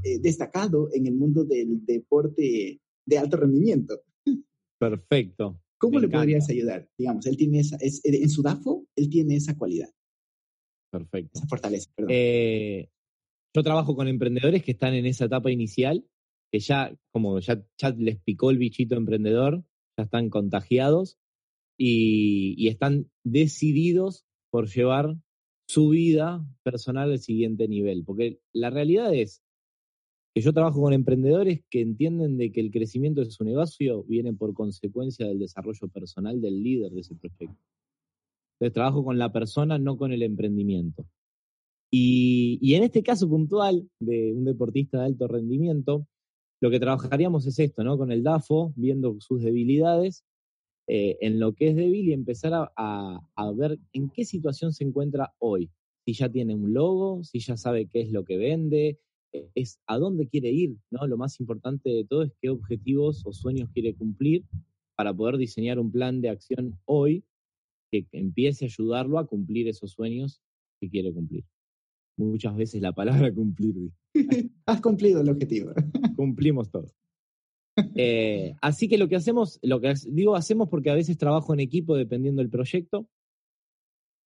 eh, 0.03 0.19
destacado 0.19 0.89
en 0.93 1.07
el 1.07 1.15
mundo 1.15 1.43
del 1.43 1.83
deporte 1.85 2.79
de 3.05 3.17
alto 3.17 3.37
rendimiento. 3.37 4.01
Perfecto. 4.79 5.59
¿Cómo 5.77 5.99
le 5.99 6.09
podrías 6.09 6.47
ayudar? 6.49 6.87
Digamos, 6.97 7.25
él 7.25 7.37
tiene 7.37 7.59
esa, 7.59 7.75
es, 7.77 8.01
en 8.03 8.29
su 8.29 8.43
DAFO, 8.43 8.85
él 8.95 9.09
tiene 9.09 9.35
esa 9.35 9.57
cualidad. 9.57 9.89
Perfecto. 10.91 11.31
Esa 11.33 11.47
fortaleza, 11.47 11.89
perdón. 11.95 12.11
Eh, 12.13 12.89
yo 13.53 13.63
trabajo 13.63 13.95
con 13.95 14.07
emprendedores 14.07 14.63
que 14.63 14.71
están 14.71 14.93
en 14.93 15.05
esa 15.05 15.25
etapa 15.25 15.51
inicial, 15.51 16.05
que 16.51 16.59
ya, 16.59 16.95
como 17.11 17.39
ya, 17.39 17.63
les 17.97 18.19
picó 18.19 18.51
el 18.51 18.57
bichito 18.57 18.95
emprendedor, 18.95 19.63
ya 19.97 20.03
están 20.05 20.29
contagiados 20.29 21.17
y, 21.77 22.67
están 22.67 23.09
decididos 23.23 24.25
por 24.49 24.67
llevar 24.67 25.15
su 25.67 25.89
vida 25.89 26.45
personal 26.63 27.11
al 27.11 27.19
siguiente 27.19 27.67
nivel. 27.67 28.03
Porque 28.05 28.39
la 28.53 28.69
realidad 28.69 29.13
es 29.13 29.41
que 30.33 30.41
yo 30.41 30.53
trabajo 30.53 30.81
con 30.81 30.93
emprendedores 30.93 31.61
que 31.69 31.81
entienden 31.81 32.37
de 32.37 32.51
que 32.51 32.61
el 32.61 32.71
crecimiento 32.71 33.21
de 33.21 33.31
su 33.31 33.43
negocio 33.43 34.03
viene 34.03 34.33
por 34.33 34.53
consecuencia 34.53 35.27
del 35.27 35.39
desarrollo 35.39 35.87
personal 35.89 36.41
del 36.41 36.61
líder 36.61 36.91
de 36.91 37.01
ese 37.01 37.15
proyecto. 37.15 37.57
Entonces 38.53 38.73
trabajo 38.73 39.03
con 39.03 39.17
la 39.17 39.31
persona, 39.31 39.77
no 39.77 39.97
con 39.97 40.11
el 40.13 40.23
emprendimiento. 40.23 41.05
Y, 41.93 42.73
en 42.73 42.83
este 42.83 43.03
caso 43.03 43.27
puntual 43.27 43.89
de 43.99 44.33
un 44.33 44.45
deportista 44.45 44.99
de 44.99 45.07
alto 45.07 45.27
rendimiento, 45.27 46.07
lo 46.61 46.71
que 46.71 46.79
trabajaríamos 46.79 47.45
es 47.47 47.59
esto, 47.59 47.83
¿no? 47.83 47.97
Con 47.97 48.11
el 48.11 48.23
DAFO, 48.23 48.71
viendo 48.77 49.19
sus 49.19 49.41
debilidades 49.41 50.23
eh, 50.87 51.17
en 51.19 51.39
lo 51.39 51.53
que 51.53 51.69
es 51.69 51.75
débil 51.75 52.07
y 52.07 52.13
empezar 52.13 52.71
a, 52.75 53.21
ver 53.55 53.77
en 53.91 54.09
qué 54.09 54.23
situación 54.23 54.71
se 54.71 54.85
encuentra 54.85 55.33
hoy. 55.39 55.69
Si 56.05 56.13
ya 56.13 56.29
tiene 56.29 56.55
un 56.55 56.73
logo, 56.73 57.23
si 57.23 57.39
ya 57.39 57.57
sabe 57.57 57.87
qué 57.87 58.01
es 58.01 58.11
lo 58.11 58.23
que 58.23 58.37
vende, 58.37 58.99
eh, 59.33 59.49
es 59.53 59.79
a 59.85 59.97
dónde 59.97 60.27
quiere 60.27 60.49
ir, 60.49 60.77
¿no? 60.91 61.05
Lo 61.07 61.17
más 61.17 61.41
importante 61.41 61.89
de 61.89 62.05
todo 62.05 62.23
es 62.23 62.31
qué 62.41 62.49
objetivos 62.49 63.23
o 63.25 63.33
sueños 63.33 63.69
quiere 63.73 63.93
cumplir 63.95 64.45
para 64.95 65.13
poder 65.13 65.37
diseñar 65.37 65.77
un 65.77 65.91
plan 65.91 66.21
de 66.21 66.29
acción 66.29 66.79
hoy 66.85 67.25
que 67.91 68.07
empiece 68.13 68.63
a 68.63 68.67
ayudarlo 68.67 69.19
a 69.19 69.27
cumplir 69.27 69.67
esos 69.67 69.91
sueños 69.91 70.41
que 70.79 70.89
quiere 70.89 71.11
cumplir. 71.11 71.43
Muchas 72.25 72.55
veces 72.55 72.81
la 72.81 72.93
palabra 72.93 73.31
cumplir. 73.35 73.91
Has 74.65 74.81
cumplido 74.81 75.21
el 75.21 75.29
objetivo. 75.29 75.71
Cumplimos 76.15 76.69
todo. 76.69 76.87
Eh, 77.95 78.53
así 78.61 78.87
que 78.87 78.97
lo 78.97 79.07
que 79.07 79.15
hacemos, 79.15 79.59
lo 79.61 79.79
que 79.79 79.93
digo 80.07 80.35
hacemos 80.35 80.69
porque 80.69 80.89
a 80.89 80.95
veces 80.95 81.17
trabajo 81.17 81.53
en 81.53 81.61
equipo 81.61 81.95
dependiendo 81.95 82.41
del 82.41 82.49
proyecto. 82.49 83.07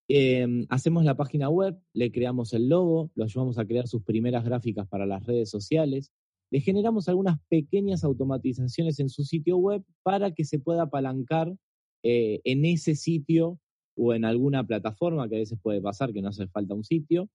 Em, 0.08 0.68
hacemos 0.70 1.04
la 1.04 1.16
página 1.16 1.50
web, 1.50 1.80
le 1.94 2.12
creamos 2.12 2.54
el 2.54 2.70
logo, 2.70 3.12
lo 3.16 3.24
ayudamos 3.24 3.58
a 3.58 3.66
crear 3.66 3.88
sus 3.88 4.04
primeras 4.04 4.44
gráficas 4.44 4.88
para 4.88 5.08
las 5.08 5.26
redes 5.26 5.50
sociales, 5.50 6.12
le 6.52 6.60
generamos 6.60 7.10
algunas 7.10 7.40
pequeñas 7.50 8.04
automatizaciones 8.04 9.00
en 9.00 9.10
su 9.10 9.24
sitio 9.24 9.58
web 9.58 9.84
para 10.04 10.32
que 10.32 10.46
se 10.46 10.60
pueda 10.60 10.84
apalancar 10.84 11.56
eh, 12.04 12.40
en 12.44 12.66
ese 12.66 12.96
sitio 12.96 13.60
o 13.98 14.14
en 14.14 14.26
alguna 14.26 14.66
plataforma 14.66 15.28
que 15.28 15.38
a 15.38 15.40
veces 15.40 15.60
puede 15.62 15.82
pasar 15.82 16.14
que 16.14 16.22
no 16.22 16.30
hace 16.30 16.48
falta 16.48 16.76
un 16.76 16.84
sitio, 16.84 17.30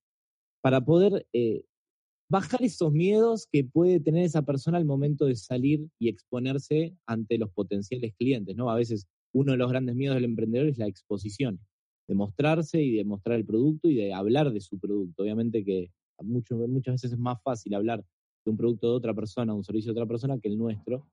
para 0.63 0.85
poder 0.85 1.27
eh, 1.33 1.65
bajar 2.31 2.63
esos 2.63 2.93
miedos 2.93 3.49
que 3.51 3.65
puede 3.65 4.01
tener 4.01 4.25
esa 4.25 4.43
persona 4.43 4.79
al 4.79 4.85
momento 4.85 5.27
de 5.27 5.35
salir 5.37 5.89
y 5.99 6.09
exponerse 6.09 6.95
ante 7.07 7.39
los 7.39 7.51
potenciales 7.51 8.15
clientes, 8.17 8.57
¿no? 8.57 8.71
A 8.71 8.77
veces 8.77 9.07
uno 9.33 9.53
de 9.53 9.59
los 9.59 9.71
grandes 9.71 9.97
miedos 9.97 10.15
del 10.15 10.25
emprendedor 10.25 10.69
es 10.69 10.79
la 10.79 10.87
exposición, 10.87 11.61
de 12.09 12.15
mostrarse 12.15 12.83
y 12.83 12.93
de 12.97 13.05
mostrar 13.05 13.37
el 13.37 13.45
producto 13.45 13.89
y 13.89 13.95
de 13.97 14.13
hablar 14.13 14.53
de 14.53 14.61
su 14.61 14.79
producto. 14.79 15.23
Obviamente 15.23 15.65
que 15.65 15.91
mucho, 16.23 16.57
muchas 16.57 16.95
veces 16.95 17.13
es 17.13 17.19
más 17.19 17.43
fácil 17.43 17.75
hablar 17.75 18.05
de 18.45 18.51
un 18.51 18.57
producto 18.57 18.91
de 18.91 18.97
otra 18.97 19.15
persona, 19.15 19.55
un 19.55 19.65
servicio 19.65 19.93
de 19.93 20.01
otra 20.01 20.09
persona 20.09 20.39
que 20.39 20.49
el 20.49 20.59
nuestro. 20.59 21.07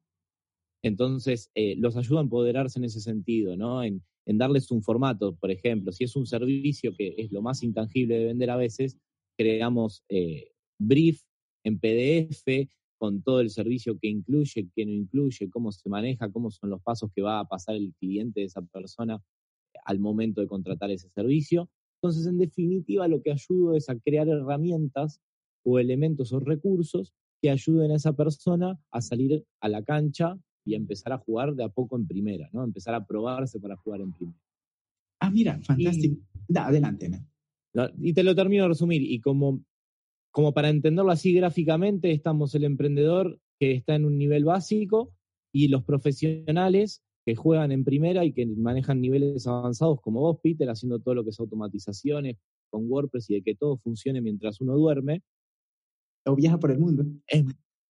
Entonces, 0.83 1.49
eh, 1.55 1.75
los 1.77 1.97
ayuda 1.97 2.19
a 2.19 2.23
empoderarse 2.23 2.79
en 2.79 2.85
ese 2.85 3.01
sentido, 3.01 3.57
¿no? 3.57 3.83
En, 3.83 4.03
en 4.25 4.37
darles 4.37 4.69
un 4.71 4.83
formato, 4.83 5.35
por 5.35 5.49
ejemplo, 5.51 5.91
si 5.91 6.03
es 6.03 6.15
un 6.15 6.25
servicio 6.25 6.93
que 6.95 7.15
es 7.17 7.31
lo 7.31 7.41
más 7.41 7.63
intangible 7.63 8.19
de 8.19 8.25
vender 8.25 8.51
a 8.51 8.57
veces, 8.57 8.97
creamos 9.37 10.03
eh, 10.09 10.51
brief 10.79 11.21
en 11.63 11.79
PDF 11.79 12.69
con 12.97 13.21
todo 13.21 13.41
el 13.41 13.49
servicio 13.49 13.97
que 13.99 14.07
incluye, 14.07 14.69
que 14.75 14.85
no 14.85 14.91
incluye, 14.91 15.49
cómo 15.49 15.71
se 15.71 15.87
maneja, 15.89 16.31
cómo 16.31 16.49
son 16.49 16.71
los 16.71 16.81
pasos 16.81 17.11
que 17.13 17.21
va 17.21 17.39
a 17.39 17.47
pasar 17.47 17.75
el 17.75 17.93
cliente 17.99 18.39
de 18.39 18.47
esa 18.47 18.61
persona 18.61 19.21
al 19.85 19.99
momento 19.99 20.41
de 20.41 20.47
contratar 20.47 20.89
ese 20.91 21.09
servicio. 21.09 21.69
Entonces, 22.01 22.25
en 22.27 22.37
definitiva, 22.37 23.07
lo 23.07 23.21
que 23.21 23.31
ayudo 23.31 23.75
es 23.75 23.89
a 23.89 23.97
crear 23.99 24.27
herramientas 24.27 25.21
o 25.63 25.79
elementos 25.79 26.33
o 26.33 26.39
recursos 26.39 27.13
que 27.41 27.49
ayuden 27.49 27.91
a 27.91 27.95
esa 27.95 28.13
persona 28.13 28.79
a 28.91 29.01
salir 29.01 29.45
a 29.61 29.69
la 29.69 29.83
cancha 29.83 30.37
y 30.65 30.73
a 30.73 30.77
empezar 30.77 31.13
a 31.13 31.17
jugar 31.17 31.55
de 31.55 31.63
a 31.63 31.69
poco 31.69 31.95
en 31.97 32.07
primera, 32.07 32.49
¿no? 32.51 32.63
Empezar 32.63 32.93
a 32.95 33.05
probarse 33.05 33.59
para 33.59 33.77
jugar 33.77 34.01
en 34.01 34.11
primera. 34.11 34.39
Ah, 35.19 35.31
mira, 35.31 35.59
fantástico. 35.61 36.17
adelante. 36.55 37.09
Y 37.99 38.13
te 38.13 38.23
lo 38.23 38.35
termino 38.35 38.63
de 38.63 38.69
resumir. 38.69 39.01
Y 39.03 39.19
como 39.19 39.61
como 40.37 40.53
para 40.53 40.69
entenderlo 40.69 41.11
así 41.11 41.33
gráficamente, 41.33 42.11
estamos 42.11 42.53
el 42.53 42.63
emprendedor 42.63 43.39
que 43.59 43.71
está 43.71 43.95
en 43.95 44.05
un 44.05 44.19
nivel 44.19 44.45
básico 44.45 45.11
y 45.51 45.67
los 45.67 45.83
profesionales 45.83 47.01
que 47.25 47.35
juegan 47.35 47.71
en 47.71 47.83
primera 47.83 48.23
y 48.23 48.33
que 48.33 48.45
manejan 48.45 49.01
niveles 49.01 49.47
avanzados 49.47 49.99
como 49.99 50.19
vos, 50.19 50.37
Peter, 50.43 50.69
haciendo 50.69 50.99
todo 50.99 51.15
lo 51.15 51.23
que 51.23 51.31
es 51.31 51.39
automatizaciones 51.39 52.37
con 52.69 52.85
WordPress 52.87 53.31
y 53.31 53.33
de 53.33 53.41
que 53.41 53.55
todo 53.55 53.77
funcione 53.77 54.21
mientras 54.21 54.61
uno 54.61 54.75
duerme. 54.75 55.23
O 56.25 56.35
viaja 56.35 56.59
por 56.59 56.69
el 56.69 56.77
mundo. 56.77 57.03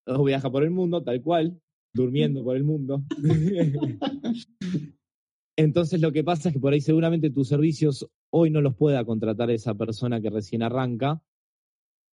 o 0.06 0.24
viaja 0.24 0.50
por 0.50 0.63
el 0.63 0.72
mundo, 0.72 1.03
tal 1.03 1.22
cual, 1.22 1.60
durmiendo 1.94 2.44
por 2.46 2.56
el 2.56 2.63
mundo. 2.63 3.03
Entonces 5.57 6.01
lo 6.01 6.11
que 6.11 6.23
pasa 6.23 6.49
es 6.49 6.53
que 6.53 6.59
por 6.59 6.73
ahí 6.73 6.81
seguramente 6.81 7.31
tus 7.31 7.47
servicios 7.47 8.07
hoy 8.29 8.51
no 8.51 8.61
los 8.61 8.75
pueda 8.75 9.03
contratar 9.03 9.49
esa 9.49 9.73
persona 9.73 10.21
que 10.21 10.29
recién 10.29 10.61
arranca, 10.61 11.19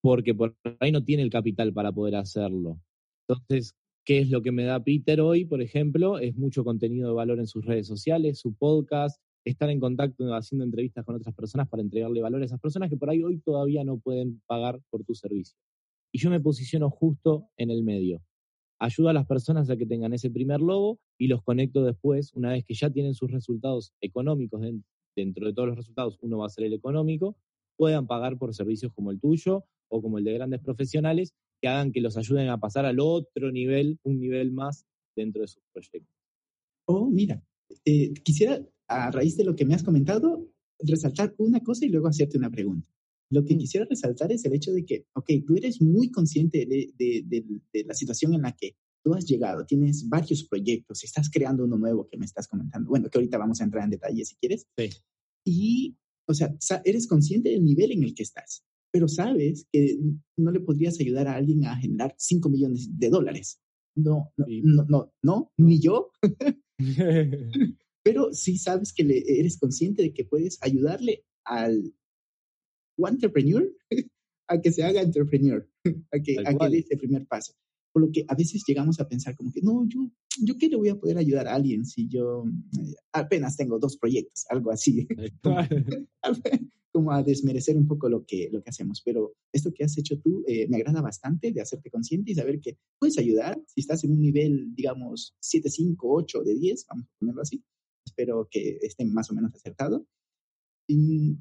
porque 0.01 0.35
por 0.35 0.57
ahí 0.81 0.91
no 0.91 1.05
tiene 1.05 1.23
el 1.23 1.31
capital 1.31 1.73
para 1.75 1.93
poder 1.93 2.17
hacerlo. 2.17 2.81
Entonces, 3.29 3.75
¿qué 4.05 4.21
es 4.21 4.31
lo 4.31 4.41
que 4.41 4.51
me 4.51 4.65
da 4.65 4.83
Peter 4.83 5.21
hoy, 5.21 5.45
por 5.45 5.61
ejemplo? 5.61 6.19
Es 6.19 6.37
mucho 6.37 6.65
contenido 6.65 7.09
de 7.09 7.15
valor 7.15 7.39
en 7.39 7.47
sus 7.47 7.67
redes 7.67 7.87
sociales, 7.87 8.39
su 8.39 8.55
podcast, 8.55 9.21
estar 9.45 9.69
en 9.69 9.79
contacto 9.79 10.35
haciendo 10.35 10.65
entrevistas 10.65 11.05
con 11.05 11.17
otras 11.17 11.35
personas 11.35 11.69
para 11.69 11.83
entregarle 11.83 12.23
valor 12.23 12.41
a 12.41 12.47
esas 12.47 12.61
personas 12.61 12.89
que 12.89 12.97
por 12.97 13.11
ahí 13.11 13.23
hoy 13.23 13.41
todavía 13.41 13.85
no 13.85 13.99
pueden 13.99 14.41
pagar 14.47 14.81
por 14.89 15.05
tu 15.05 15.15
servicio. 15.15 15.59
Y 16.13 16.19
yo 16.19 16.31
me 16.31 16.41
posiciono 16.41 16.89
justo 16.89 17.51
en 17.59 17.71
el 17.71 17.83
medio. 17.83 18.23
Ayudo 18.79 19.11
a 19.11 19.13
las 19.13 19.27
personas 19.27 19.69
a 19.69 19.77
que 19.77 19.85
tengan 19.85 20.15
ese 20.15 20.31
primer 20.31 20.61
logo 20.61 20.99
y 21.19 21.29
los 21.29 21.43
conecto 21.43 21.85
después, 21.85 22.33
una 22.35 22.51
vez 22.51 22.65
que 22.65 22.75
ya 22.75 22.91
tienen 22.91 23.15
sus 23.15 23.31
resultados 23.31 23.93
económicos, 24.01 24.61
dentro 25.17 25.47
de 25.47 25.53
todos 25.53 25.69
los 25.69 25.77
resultados 25.77 26.19
uno 26.21 26.39
va 26.39 26.47
a 26.47 26.51
ser 26.51 26.65
el 26.65 26.73
económico, 26.73 27.37
puedan 27.77 28.07
pagar 28.07 28.39
por 28.39 28.55
servicios 28.55 28.93
como 28.93 29.11
el 29.11 29.21
tuyo 29.21 29.65
o 29.89 30.03
como 30.03 30.19
el 30.19 30.25
de 30.25 30.35
grandes 30.35 30.61
profesionales 30.61 31.35
que 31.61 31.69
hagan 31.69 31.93
que 31.93 32.01
los 32.01 32.17
ayuden 32.17 32.49
a 32.49 32.59
pasar 32.59 32.85
al 32.85 33.01
otro 33.01 33.51
nivel, 33.53 33.99
un 34.03 34.19
nivel 34.19 34.53
más 34.53 34.87
dentro 35.17 35.43
de 35.43 35.49
sus 35.49 35.63
proyectos. 35.73 36.15
Oh, 36.87 37.09
mira, 37.09 37.43
eh, 37.85 38.13
quisiera, 38.23 38.61
a 38.89 39.11
raíz 39.11 39.37
de 39.37 39.45
lo 39.45 39.57
que 39.57 39.65
me 39.65 39.75
has 39.75 39.83
comentado, 39.83 40.47
resaltar 40.81 41.35
una 41.39 41.61
cosa 41.61 41.87
y 41.87 41.89
luego 41.89 42.09
hacerte 42.09 42.37
una 42.37 42.51
pregunta. 42.51 42.89
Lo 43.31 43.45
que 43.45 43.55
mm. 43.55 43.59
quisiera 43.59 43.87
resaltar 43.89 44.31
es 44.33 44.45
el 44.45 44.53
hecho 44.53 44.73
de 44.73 44.85
que, 44.85 45.07
ok, 45.15 45.31
tú 45.47 45.57
eres 45.57 45.81
muy 45.81 46.11
consciente 46.11 46.67
de, 46.67 46.93
de, 46.99 47.85
la 47.85 47.95
situación 47.95 48.35
en 48.35 48.43
la 48.43 48.53
que 48.53 48.77
tú 49.05 49.15
has 49.15 49.27
llegado, 49.27 49.67
tienes 49.67 50.09
varios 50.09 50.45
proyectos, 50.45 51.05
estás 51.05 51.31
creando 51.31 51.65
uno 51.65 51.77
nuevo 51.77 52.09
que 52.09 52.17
me 52.17 52.25
estás 52.25 52.49
comentando, 52.49 52.89
bueno, 52.89 53.11
que 53.11 53.19
ahorita 53.19 53.39
vamos 53.39 53.61
a 53.61 53.65
entrar 53.65 53.85
en 53.85 53.91
detalle 53.91 54.25
si 54.25 54.35
quieres. 54.37 54.67
Sí. 54.79 54.91
Y, 55.45 55.97
o 56.27 56.33
sea, 56.33 56.57
eres 56.85 57.07
consciente 57.07 57.51
del 57.51 57.65
nivel 57.65 57.93
en 57.93 58.03
el 58.03 58.15
que 58.15 58.23
estás 58.23 58.65
pero 58.95 59.09
sabes 59.09 59.67
que 59.73 59.99
no 60.37 60.53
le 60.53 60.61
podrías 60.61 61.01
ayudar 61.01 61.27
a 61.27 61.35
alguien 61.35 61.65
a 61.65 61.75
generar 61.77 62.15
5 62.17 62.49
millones 62.49 62.97
de 62.97 63.11
dólares. 63.11 63.61
No, 63.97 64.33
no, 64.37 64.47
no, 64.63 64.87
no, 64.89 65.13
no, 65.21 65.53
ni 65.57 65.81
yo. 65.81 66.13
pero 68.05 68.33
sí 68.33 68.57
sabes 68.57 68.93
que 68.93 69.03
le, 69.03 69.19
eres 69.27 69.59
consciente 69.59 70.05
de 70.05 70.15
que 70.15 70.25
puedes 70.25 70.59
ayudarle 70.63 71.25
al 71.45 71.93
entrepreneur 72.99 73.69
a 74.49 74.61
que 74.61 74.71
se 74.71 74.85
haga 74.85 75.03
entrepreneur, 75.03 75.69
a 76.13 76.21
que, 76.21 76.37
a 76.47 76.57
que 76.57 76.69
dé 76.71 76.79
ese 76.79 76.97
primer 76.97 77.27
paso. 77.27 77.53
Por 77.95 78.03
lo 78.03 78.11
que 78.11 78.25
a 78.27 78.35
veces 78.35 78.65
llegamos 78.67 78.99
a 78.99 79.09
pensar 79.09 79.37
como 79.37 79.53
que, 79.53 79.63
no, 79.63 79.87
yo, 79.89 80.11
yo 80.43 80.59
qué 80.59 80.69
le 80.69 80.77
voy 80.77 80.89
a 80.89 80.99
poder 80.99 81.17
ayudar 81.17 81.47
a 81.47 81.55
alguien 81.55 81.87
si 81.87 82.09
yo 82.09 82.45
eh, 82.79 82.95
apenas 83.13 83.57
tengo 83.57 83.79
dos 83.79 83.97
proyectos, 83.97 84.45
algo 84.51 84.73
así 84.73 85.07
como 86.95 87.11
a 87.11 87.25
desmerecer 87.25 87.77
un 87.77 87.89
poco 87.89 88.09
lo 88.09 88.25
que, 88.25 88.49
lo 88.53 88.63
que 88.63 88.71
hacemos. 88.71 89.03
Pero 89.05 89.35
esto 89.53 89.73
que 89.75 89.83
has 89.83 89.99
hecho 89.99 90.21
tú 90.21 90.45
eh, 90.47 90.69
me 90.69 90.77
agrada 90.77 91.03
bastante 91.03 91.51
de 91.51 91.61
hacerte 91.61 91.91
consciente 91.91 92.31
y 92.31 92.37
saber 92.37 92.61
que 92.61 92.79
puedes 93.01 93.19
ayudar 93.19 93.61
si 93.67 93.81
estás 93.81 94.05
en 94.05 94.13
un 94.13 94.21
nivel, 94.21 94.73
digamos, 94.77 95.35
7, 95.41 95.71
5, 95.71 96.09
8 96.09 96.43
de 96.45 96.55
10, 96.55 96.87
vamos 96.89 97.07
a 97.07 97.19
ponerlo 97.19 97.43
así. 97.43 97.65
Espero 98.07 98.47
que 98.49 98.79
estén 98.83 99.13
más 99.13 99.29
o 99.31 99.35
menos 99.35 99.53
acertado. 99.55 100.07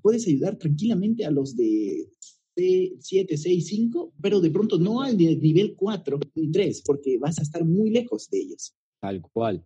puedes 0.01 0.27
ayudar 0.27 0.57
tranquilamente 0.57 1.25
a 1.25 1.31
los 1.31 1.55
de 1.55 2.10
7, 2.55 3.38
6, 3.38 3.67
5, 3.67 4.13
pero 4.22 4.39
de 4.39 4.51
pronto 4.51 4.77
no 4.77 5.01
al 5.01 5.17
nivel 5.17 5.75
4 5.75 6.19
ni 6.36 6.51
3, 6.51 6.83
porque 6.86 7.17
vas 7.17 7.39
a 7.39 7.41
estar 7.41 7.65
muy 7.65 7.89
lejos 7.89 8.29
de 8.29 8.39
ellos. 8.39 8.75
Tal 9.01 9.22
cual. 9.22 9.65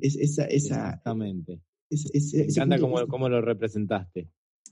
Es, 0.00 0.16
esa, 0.16 0.44
esa, 0.44 0.90
Exactamente. 0.90 1.60
Es, 1.90 2.34
Me 2.34 2.44
encanta 2.44 2.78
cómo, 2.78 3.06
cómo, 3.06 3.28
lo 3.28 3.40
representaste. 3.40 4.30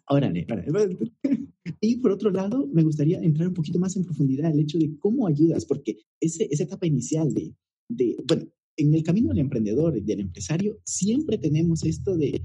Órale, 0.09 0.47
órale. 0.51 0.99
Y 1.81 1.97
por 1.97 2.13
otro 2.13 2.31
lado, 2.31 2.67
me 2.73 2.85
gustaría 2.85 3.21
entrar 3.21 3.49
un 3.49 3.55
poquito 3.55 3.79
más 3.79 3.97
en 3.97 4.05
profundidad 4.05 4.53
el 4.53 4.61
hecho 4.61 4.79
de 4.79 4.97
cómo 4.99 5.27
ayudas, 5.27 5.65
porque 5.65 5.99
ese, 6.21 6.49
esa 6.51 6.63
etapa 6.63 6.87
inicial 6.87 7.35
de, 7.35 7.55
de, 7.89 8.17
bueno, 8.27 8.47
en 8.77 8.95
el 8.95 9.03
camino 9.03 9.31
del 9.31 9.41
emprendedor 9.41 9.97
y 9.97 10.01
del 10.01 10.21
empresario, 10.21 10.79
siempre 10.85 11.39
tenemos 11.39 11.85
esto 11.85 12.17
de, 12.17 12.43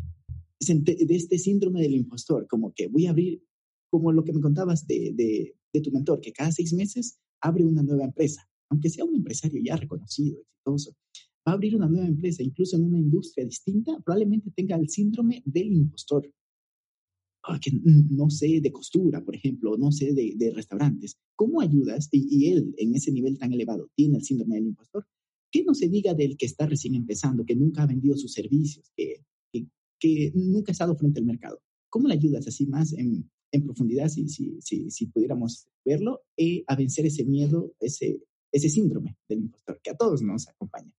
de 0.60 1.16
este 1.16 1.38
síndrome 1.38 1.82
del 1.82 1.96
impostor, 1.96 2.48
como 2.48 2.74
que 2.74 2.88
voy 2.88 3.06
a 3.06 3.12
abrir, 3.12 3.44
como 3.92 4.12
lo 4.12 4.24
que 4.24 4.34
me 4.34 4.42
contabas 4.42 4.88
de, 4.88 5.14
de, 5.14 5.56
de 5.74 5.82
tu 5.82 5.92
mentor, 5.92 6.22
que 6.22 6.32
cada 6.32 6.52
seis 6.52 6.74
meses 6.74 7.20
abre 7.42 7.66
una 7.66 7.84
nueva 7.84 8.06
empresa, 8.06 8.48
aunque 8.70 8.90
sea 8.90 9.04
un 9.04 9.16
empresario 9.16 9.62
ya 9.64 9.76
reconocido, 9.76 10.40
exitoso, 10.40 10.96
va 11.48 11.52
a 11.52 11.56
abrir 11.56 11.76
una 11.76 11.90
nueva 11.90 12.08
empresa, 12.08 12.42
incluso 12.42 12.78
en 12.78 12.86
una 12.86 13.00
industria 13.00 13.46
distinta, 13.46 14.00
probablemente 14.04 14.52
tenga 14.56 14.78
el 14.78 14.90
síndrome 14.90 15.44
del 15.46 15.74
impostor. 15.74 16.32
Ah, 17.44 17.60
que 17.60 17.72
no 17.84 18.30
sé 18.30 18.62
de 18.62 18.72
costura, 18.72 19.26
por 19.26 19.36
ejemplo, 19.36 19.76
no 19.76 19.92
sé 19.92 20.14
de, 20.14 20.36
de 20.38 20.52
restaurantes. 20.52 21.18
¿Cómo 21.36 21.60
ayudas? 21.60 22.08
Y, 22.12 22.28
y, 22.30 22.52
él, 22.52 22.74
en 22.78 22.94
ese 22.94 23.12
nivel 23.12 23.40
tan 23.40 23.52
elevado, 23.52 23.90
tiene 23.96 24.18
el 24.18 24.24
síndrome 24.24 24.56
del 24.56 24.68
impostor. 24.68 25.08
¿Qué 25.52 25.64
no 25.64 25.74
se 25.74 25.90
diga 25.90 26.14
del 26.14 26.38
que 26.38 26.46
está 26.46 26.68
recién 26.68 26.94
empezando, 26.94 27.44
que 27.44 27.56
nunca 27.56 27.82
ha 27.82 27.88
vendido 27.88 28.16
sus 28.16 28.32
servicios, 28.32 28.92
que, 28.96 29.26
que, 29.52 29.68
que 30.00 30.32
nunca 30.36 30.72
ha 30.72 30.74
estado 30.74 30.96
frente 30.96 31.20
al 31.20 31.26
mercado? 31.26 31.60
¿Cómo 31.90 32.08
le 32.08 32.14
ayudas 32.14 32.48
así 32.48 32.68
más 32.68 32.94
en, 32.94 33.28
en 33.52 33.64
profundidad, 33.64 34.08
si, 34.08 34.28
si, 34.30 34.62
si, 34.62 34.90
si, 34.90 35.08
pudiéramos 35.08 35.68
verlo, 35.84 36.24
eh, 36.38 36.64
a 36.68 36.76
vencer 36.76 37.06
ese 37.06 37.26
miedo, 37.26 37.74
ese, 37.80 38.22
ese 38.52 38.70
síndrome 38.70 39.18
del 39.28 39.40
impostor, 39.40 39.80
que 39.82 39.92
a 39.92 39.98
todos 39.98 40.22
nos 40.22 40.48
acompaña? 40.48 40.92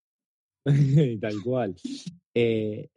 Tal 1.21 1.43
cual. 1.43 1.77
Eh, 2.35 2.89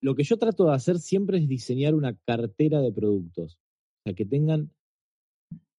lo 0.00 0.14
que 0.14 0.22
yo 0.22 0.38
trato 0.38 0.66
de 0.66 0.74
hacer 0.74 0.98
siempre 0.98 1.38
es 1.38 1.48
diseñar 1.48 1.94
una 1.94 2.16
cartera 2.26 2.80
de 2.80 2.92
productos, 2.92 3.54
o 3.54 4.02
sea, 4.04 4.14
que 4.14 4.24
tengan 4.24 4.72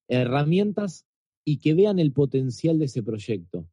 herramientas 0.08 1.06
y 1.46 1.60
que 1.60 1.74
vean 1.74 2.00
el 2.00 2.12
potencial 2.12 2.78
de 2.78 2.86
ese 2.86 3.02
proyecto. 3.02 3.68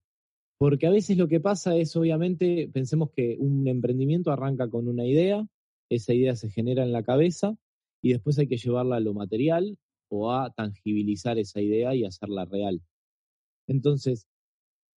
Porque 0.59 0.87
a 0.87 0.91
veces 0.91 1.17
lo 1.17 1.29
que 1.29 1.41
pasa 1.41 1.77
es, 1.77 1.95
obviamente, 1.97 2.69
pensemos 2.73 3.11
que 3.11 3.37
un 3.39 3.69
emprendimiento 3.69 4.33
arranca 4.33 4.69
con 4.69 4.89
una 4.89 5.05
idea, 5.05 5.47
esa 5.91 6.15
idea 6.15 6.35
se 6.35 6.51
genera 6.51 6.83
en 6.83 6.93
la 6.93 7.03
cabeza 7.03 7.57
y 8.03 8.13
después 8.13 8.39
hay 8.39 8.49
que 8.49 8.57
llevarla 8.57 8.97
a 8.97 9.01
lo 9.01 9.15
material 9.15 9.79
o 10.11 10.33
a 10.33 10.51
tangibilizar 10.51 11.39
esa 11.39 11.61
idea 11.61 11.95
y 11.95 12.05
hacerla 12.05 12.45
real. 12.45 12.81
Entonces, 13.67 14.27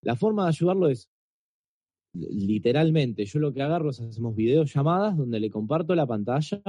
la 0.01 0.15
forma 0.15 0.43
de 0.43 0.49
ayudarlo 0.49 0.89
es 0.89 1.09
literalmente, 2.13 3.25
yo 3.25 3.39
lo 3.39 3.53
que 3.53 3.61
agarro 3.61 3.89
es 3.89 4.01
hacemos 4.01 4.35
videollamadas 4.35 5.17
donde 5.17 5.39
le 5.39 5.49
comparto 5.49 5.95
la 5.95 6.07
pantalla 6.07 6.61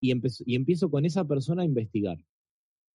y, 0.00 0.12
y 0.46 0.54
empiezo 0.54 0.90
con 0.90 1.04
esa 1.04 1.26
persona 1.26 1.62
a 1.62 1.66
investigar. 1.66 2.18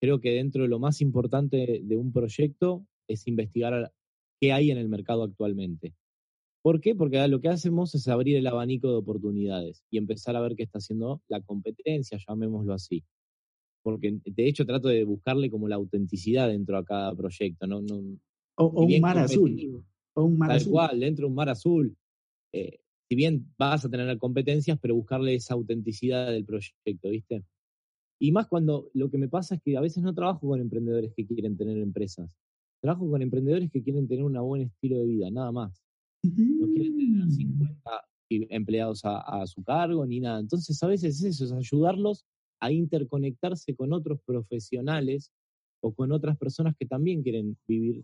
Creo 0.01 0.19
que 0.19 0.31
dentro 0.31 0.63
de 0.63 0.69
lo 0.69 0.79
más 0.79 1.01
importante 1.01 1.81
de 1.83 1.97
un 1.97 2.11
proyecto 2.11 2.85
es 3.07 3.27
investigar 3.27 3.93
qué 4.39 4.51
hay 4.51 4.71
en 4.71 4.77
el 4.77 4.89
mercado 4.89 5.23
actualmente. 5.23 5.95
¿Por 6.65 6.81
qué? 6.81 6.95
Porque 6.95 7.27
lo 7.27 7.39
que 7.39 7.49
hacemos 7.49 7.93
es 7.93 8.07
abrir 8.07 8.37
el 8.37 8.47
abanico 8.47 8.89
de 8.89 8.95
oportunidades 8.95 9.83
y 9.91 9.99
empezar 9.99 10.35
a 10.35 10.41
ver 10.41 10.55
qué 10.55 10.63
está 10.63 10.79
haciendo 10.79 11.21
la 11.27 11.39
competencia, 11.41 12.17
llamémoslo 12.27 12.73
así. 12.73 13.03
Porque 13.83 14.17
de 14.25 14.47
hecho 14.47 14.65
trato 14.65 14.87
de 14.87 15.03
buscarle 15.03 15.51
como 15.51 15.67
la 15.67 15.75
autenticidad 15.75 16.47
dentro 16.47 16.75
de 16.75 16.85
cada 16.85 17.13
proyecto. 17.13 17.67
¿no? 17.67 17.83
o, 18.55 18.83
un 18.83 18.99
mar 18.99 19.19
azul 19.19 19.85
Tal 20.15 20.65
cual, 20.65 20.99
dentro 21.01 21.27
de 21.27 21.29
un 21.29 21.35
mar 21.35 21.49
azul. 21.49 21.95
Eh, 22.51 22.79
si 23.07 23.15
bien 23.15 23.45
vas 23.59 23.85
a 23.85 23.89
tener 23.91 24.17
competencias, 24.17 24.79
pero 24.81 24.95
buscarle 24.95 25.35
esa 25.35 25.53
autenticidad 25.53 26.31
del 26.31 26.45
proyecto, 26.45 27.09
¿viste? 27.11 27.43
Y 28.19 28.31
más 28.31 28.47
cuando 28.47 28.89
lo 28.95 29.11
que 29.11 29.19
me 29.19 29.29
pasa 29.29 29.53
es 29.53 29.61
que 29.61 29.77
a 29.77 29.81
veces 29.81 30.01
no 30.01 30.15
trabajo 30.15 30.47
con 30.47 30.59
emprendedores 30.59 31.13
que 31.15 31.27
quieren 31.27 31.57
tener 31.57 31.77
empresas. 31.77 32.27
Trabajo 32.81 33.07
con 33.07 33.21
emprendedores 33.21 33.69
que 33.69 33.83
quieren 33.83 34.07
tener 34.07 34.25
un 34.25 34.33
buen 34.33 34.63
estilo 34.63 34.97
de 34.97 35.05
vida, 35.05 35.29
nada 35.29 35.51
más. 35.51 35.84
No 36.25 36.67
quieren 36.67 36.97
tener 36.97 37.31
50 37.31 38.05
empleados 38.29 39.05
a, 39.05 39.19
a, 39.19 39.47
su 39.47 39.63
cargo 39.63 40.05
ni 40.05 40.19
nada. 40.19 40.39
Entonces, 40.39 40.81
a 40.81 40.87
veces 40.87 41.23
eso, 41.23 41.45
es 41.45 41.51
ayudarlos 41.51 42.25
a 42.59 42.71
interconectarse 42.71 43.75
con 43.75 43.93
otros 43.93 44.19
profesionales 44.25 45.31
o 45.81 45.93
con 45.93 46.11
otras 46.11 46.37
personas 46.37 46.75
que 46.77 46.85
también 46.85 47.21
quieren 47.21 47.57
vivir 47.67 48.03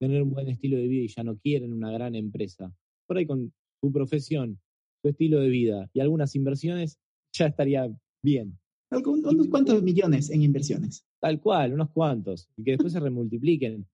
tener 0.00 0.22
un 0.22 0.30
buen 0.30 0.48
estilo 0.48 0.78
de 0.78 0.88
vida 0.88 1.04
y 1.04 1.08
ya 1.08 1.22
no 1.22 1.36
quieren 1.36 1.72
una 1.72 1.92
gran 1.92 2.14
empresa. 2.14 2.74
Por 3.06 3.18
ahí 3.18 3.26
con 3.26 3.52
tu 3.80 3.92
profesión, 3.92 4.58
tu 5.02 5.10
estilo 5.10 5.40
de 5.40 5.50
vida 5.50 5.90
y 5.92 6.00
algunas 6.00 6.34
inversiones, 6.34 6.98
ya 7.32 7.46
estaría 7.46 7.88
bien. 8.22 8.58
unos 8.90 9.48
cuantos 9.48 9.82
millones 9.82 10.30
en 10.30 10.42
inversiones. 10.42 11.04
Tal 11.20 11.40
cual, 11.40 11.74
unos 11.74 11.90
cuantos, 11.90 12.48
y 12.56 12.64
que 12.64 12.72
después 12.72 12.92
se 12.92 13.00
remultipliquen. 13.00 13.86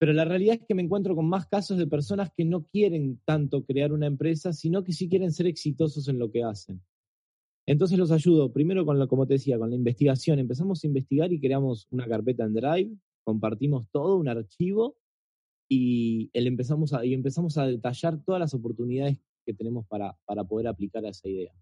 Pero 0.00 0.14
la 0.14 0.24
realidad 0.24 0.54
es 0.54 0.66
que 0.66 0.74
me 0.74 0.80
encuentro 0.80 1.14
con 1.14 1.28
más 1.28 1.46
casos 1.46 1.76
de 1.76 1.86
personas 1.86 2.32
que 2.34 2.46
no 2.46 2.64
quieren 2.64 3.20
tanto 3.26 3.66
crear 3.66 3.92
una 3.92 4.06
empresa, 4.06 4.54
sino 4.54 4.82
que 4.82 4.94
sí 4.94 5.10
quieren 5.10 5.30
ser 5.30 5.46
exitosos 5.46 6.08
en 6.08 6.18
lo 6.18 6.30
que 6.30 6.42
hacen. 6.42 6.80
Entonces 7.66 7.98
los 7.98 8.10
ayudo, 8.10 8.50
primero 8.50 8.86
con 8.86 8.98
lo, 8.98 9.06
como 9.08 9.26
te 9.26 9.34
decía, 9.34 9.58
con 9.58 9.68
la 9.68 9.76
investigación. 9.76 10.38
Empezamos 10.38 10.82
a 10.82 10.86
investigar 10.86 11.30
y 11.34 11.38
creamos 11.38 11.86
una 11.90 12.08
carpeta 12.08 12.44
en 12.44 12.54
Drive, 12.54 12.96
compartimos 13.24 13.90
todo, 13.90 14.16
un 14.16 14.28
archivo, 14.28 14.96
y, 15.68 16.30
empezamos 16.32 16.94
a, 16.94 17.04
y 17.04 17.12
empezamos 17.12 17.58
a 17.58 17.66
detallar 17.66 18.24
todas 18.24 18.40
las 18.40 18.54
oportunidades 18.54 19.18
que 19.44 19.52
tenemos 19.52 19.86
para, 19.86 20.16
para 20.24 20.44
poder 20.44 20.68
aplicar 20.68 21.04
a 21.04 21.10
esa 21.10 21.28
idea. 21.28 21.52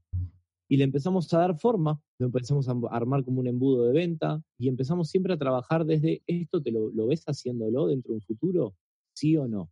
Y 0.70 0.76
le 0.76 0.84
empezamos 0.84 1.32
a 1.32 1.38
dar 1.38 1.58
forma, 1.58 2.00
lo 2.18 2.26
empezamos 2.26 2.68
a 2.68 2.74
armar 2.90 3.24
como 3.24 3.40
un 3.40 3.46
embudo 3.46 3.86
de 3.86 3.92
venta 3.92 4.42
y 4.58 4.68
empezamos 4.68 5.08
siempre 5.08 5.32
a 5.32 5.38
trabajar 5.38 5.86
desde 5.86 6.22
esto, 6.26 6.62
¿te 6.62 6.70
lo, 6.70 6.90
ves 7.06 7.24
haciéndolo 7.24 7.86
dentro 7.86 8.12
de 8.12 8.16
un 8.16 8.22
futuro? 8.22 8.74
¿Sí 9.14 9.36
o 9.36 9.48
no? 9.48 9.70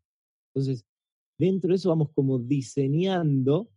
Entonces, 0.55 0.87
dentro 1.39 1.69
de 1.69 1.77
eso 1.77 1.91
vamos 1.91 2.11
como 2.15 2.39
diseñando 2.39 3.71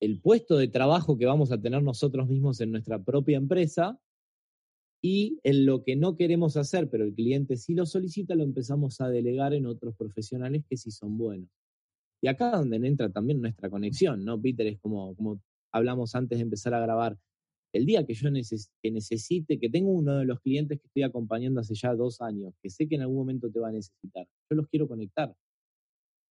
el 0.00 0.20
puesto 0.20 0.56
de 0.56 0.68
trabajo 0.68 1.18
que 1.18 1.26
vamos 1.26 1.50
a 1.50 1.60
tener 1.60 1.82
nosotros 1.82 2.28
mismos 2.28 2.60
en 2.60 2.70
nuestra 2.70 3.02
propia 3.02 3.36
empresa 3.36 3.98
y 5.02 5.40
en 5.42 5.66
lo 5.66 5.82
que 5.82 5.96
no 5.96 6.16
queremos 6.16 6.56
hacer, 6.56 6.88
pero 6.88 7.04
el 7.04 7.14
cliente 7.14 7.56
sí 7.56 7.74
lo 7.74 7.86
solicita, 7.86 8.36
lo 8.36 8.44
empezamos 8.44 9.00
a 9.00 9.08
delegar 9.08 9.52
en 9.52 9.66
otros 9.66 9.96
profesionales 9.96 10.64
que 10.68 10.76
sí 10.76 10.90
son 10.90 11.18
buenos. 11.18 11.50
Y 12.22 12.28
acá 12.28 12.52
es 12.52 12.58
donde 12.58 12.76
entra 12.86 13.10
también 13.10 13.40
nuestra 13.40 13.68
conexión, 13.68 14.24
¿no, 14.24 14.40
Peter? 14.40 14.66
Es 14.66 14.78
como 14.80 15.14
hablamos 15.74 16.14
antes 16.14 16.38
de 16.38 16.42
empezar 16.42 16.72
a 16.72 16.80
grabar. 16.80 17.18
El 17.72 17.84
día 17.84 18.06
que 18.06 18.14
yo 18.14 18.30
que 18.80 18.90
necesite, 18.92 19.58
que 19.58 19.68
tengo 19.68 19.90
uno 19.90 20.18
de 20.18 20.24
los 20.24 20.40
clientes 20.40 20.78
que 20.80 20.86
estoy 20.86 21.02
acompañando 21.02 21.60
hace 21.60 21.74
ya 21.74 21.92
dos 21.94 22.20
años, 22.20 22.54
que 22.62 22.70
sé 22.70 22.86
que 22.86 22.94
en 22.94 23.02
algún 23.02 23.16
momento 23.16 23.50
te 23.50 23.58
va 23.58 23.68
a 23.68 23.72
necesitar, 23.72 24.28
yo 24.48 24.56
los 24.56 24.68
quiero 24.68 24.86
conectar, 24.86 25.34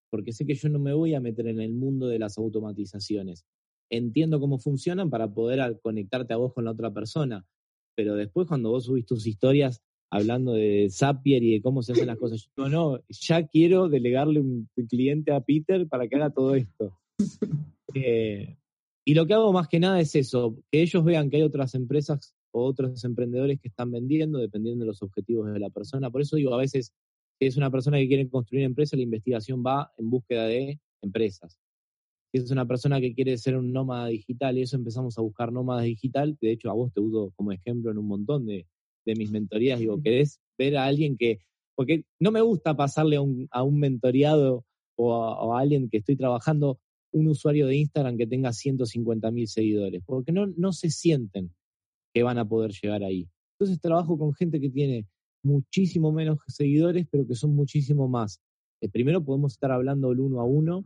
porque 0.09 0.31
sé 0.31 0.45
que 0.45 0.55
yo 0.55 0.69
no 0.69 0.79
me 0.79 0.93
voy 0.93 1.13
a 1.13 1.19
meter 1.19 1.47
en 1.47 1.59
el 1.59 1.73
mundo 1.73 2.07
de 2.07 2.19
las 2.19 2.37
automatizaciones. 2.37 3.45
Entiendo 3.89 4.39
cómo 4.39 4.57
funcionan 4.59 5.09
para 5.09 5.33
poder 5.33 5.79
conectarte 5.81 6.33
a 6.33 6.37
vos 6.37 6.53
con 6.53 6.63
la 6.63 6.71
otra 6.71 6.93
persona, 6.93 7.45
pero 7.95 8.15
después 8.15 8.47
cuando 8.47 8.71
vos 8.71 8.85
subís 8.85 9.05
tus 9.05 9.27
historias 9.27 9.83
hablando 10.09 10.53
de 10.53 10.87
Zapier 10.89 11.43
y 11.43 11.53
de 11.55 11.61
cómo 11.61 11.83
se 11.83 11.91
hacen 11.91 12.07
las 12.07 12.17
cosas, 12.17 12.49
yo 12.55 12.69
no, 12.69 13.01
ya 13.09 13.45
quiero 13.47 13.89
delegarle 13.89 14.39
un 14.39 14.69
cliente 14.87 15.33
a 15.33 15.41
Peter 15.41 15.85
para 15.89 16.07
que 16.07 16.15
haga 16.15 16.29
todo 16.29 16.55
esto. 16.55 16.97
Eh, 17.95 18.57
y 19.05 19.13
lo 19.13 19.25
que 19.25 19.33
hago 19.33 19.51
más 19.51 19.67
que 19.67 19.79
nada 19.79 19.99
es 19.99 20.15
eso, 20.15 20.57
que 20.71 20.81
ellos 20.81 21.03
vean 21.03 21.29
que 21.29 21.37
hay 21.37 21.43
otras 21.43 21.75
empresas 21.75 22.33
o 22.51 22.63
otros 22.63 23.03
emprendedores 23.03 23.59
que 23.59 23.67
están 23.67 23.91
vendiendo 23.91 24.39
dependiendo 24.39 24.85
de 24.85 24.87
los 24.87 25.01
objetivos 25.01 25.51
de 25.51 25.59
la 25.59 25.69
persona. 25.69 26.09
Por 26.09 26.21
eso 26.21 26.37
digo, 26.37 26.53
a 26.53 26.57
veces, 26.57 26.93
si 27.39 27.47
es 27.47 27.57
una 27.57 27.69
persona 27.69 27.97
que 27.97 28.07
quiere 28.07 28.29
construir 28.29 28.63
empresa, 28.63 28.95
la 28.95 29.03
investigación 29.03 29.63
va 29.65 29.91
en 29.97 30.09
búsqueda 30.09 30.45
de 30.45 30.79
empresas. 31.01 31.59
Si 32.31 32.39
es 32.39 32.49
una 32.49 32.65
persona 32.65 33.01
que 33.01 33.13
quiere 33.13 33.37
ser 33.37 33.57
un 33.57 33.73
nómada 33.73 34.07
digital 34.07 34.57
y 34.57 34.61
eso 34.61 34.77
empezamos 34.77 35.17
a 35.17 35.21
buscar 35.21 35.51
nómadas 35.51 35.83
digital, 35.83 36.37
de 36.41 36.51
hecho 36.51 36.69
a 36.69 36.73
vos 36.73 36.91
te 36.93 37.01
uso 37.01 37.31
como 37.35 37.51
ejemplo 37.51 37.91
en 37.91 37.97
un 37.97 38.07
montón 38.07 38.45
de, 38.45 38.65
mis 39.05 39.31
mentorías, 39.31 39.79
digo, 39.79 40.01
querés 40.01 40.39
ver 40.57 40.77
a 40.77 40.85
alguien 40.85 41.17
que, 41.17 41.39
porque 41.75 42.05
no 42.19 42.31
me 42.31 42.41
gusta 42.41 42.75
pasarle 42.75 43.17
a 43.17 43.21
un, 43.21 43.47
a 43.51 43.63
un 43.63 43.77
mentoreado 43.79 44.65
o 44.95 45.53
a, 45.53 45.59
alguien 45.59 45.89
que 45.89 45.97
estoy 45.97 46.15
trabajando 46.15 46.79
un 47.13 47.27
usuario 47.27 47.67
de 47.67 47.77
Instagram 47.77 48.17
que 48.17 48.27
tenga 48.27 48.51
150 48.51 49.31
mil 49.31 49.47
seguidores, 49.47 50.03
porque 50.05 50.31
no, 50.31 50.47
no 50.47 50.73
se 50.73 50.89
sienten 50.89 51.53
que 52.13 52.23
van 52.23 52.37
a 52.37 52.47
poder 52.47 52.71
llegar 52.71 53.03
ahí. 53.03 53.29
Entonces 53.53 53.79
trabajo 53.79 54.17
con 54.17 54.33
gente 54.33 54.59
que 54.59 54.69
tiene 54.69 55.07
muchísimo 55.43 56.11
menos 56.11 56.39
seguidores, 56.47 57.07
pero 57.09 57.25
que 57.25 57.35
son 57.35 57.55
muchísimo 57.55 58.07
más. 58.07 58.41
Eh, 58.81 58.89
primero 58.89 59.23
podemos 59.23 59.53
estar 59.53 59.71
hablando 59.71 60.11
el 60.11 60.19
uno 60.19 60.41
a 60.41 60.43
uno 60.43 60.83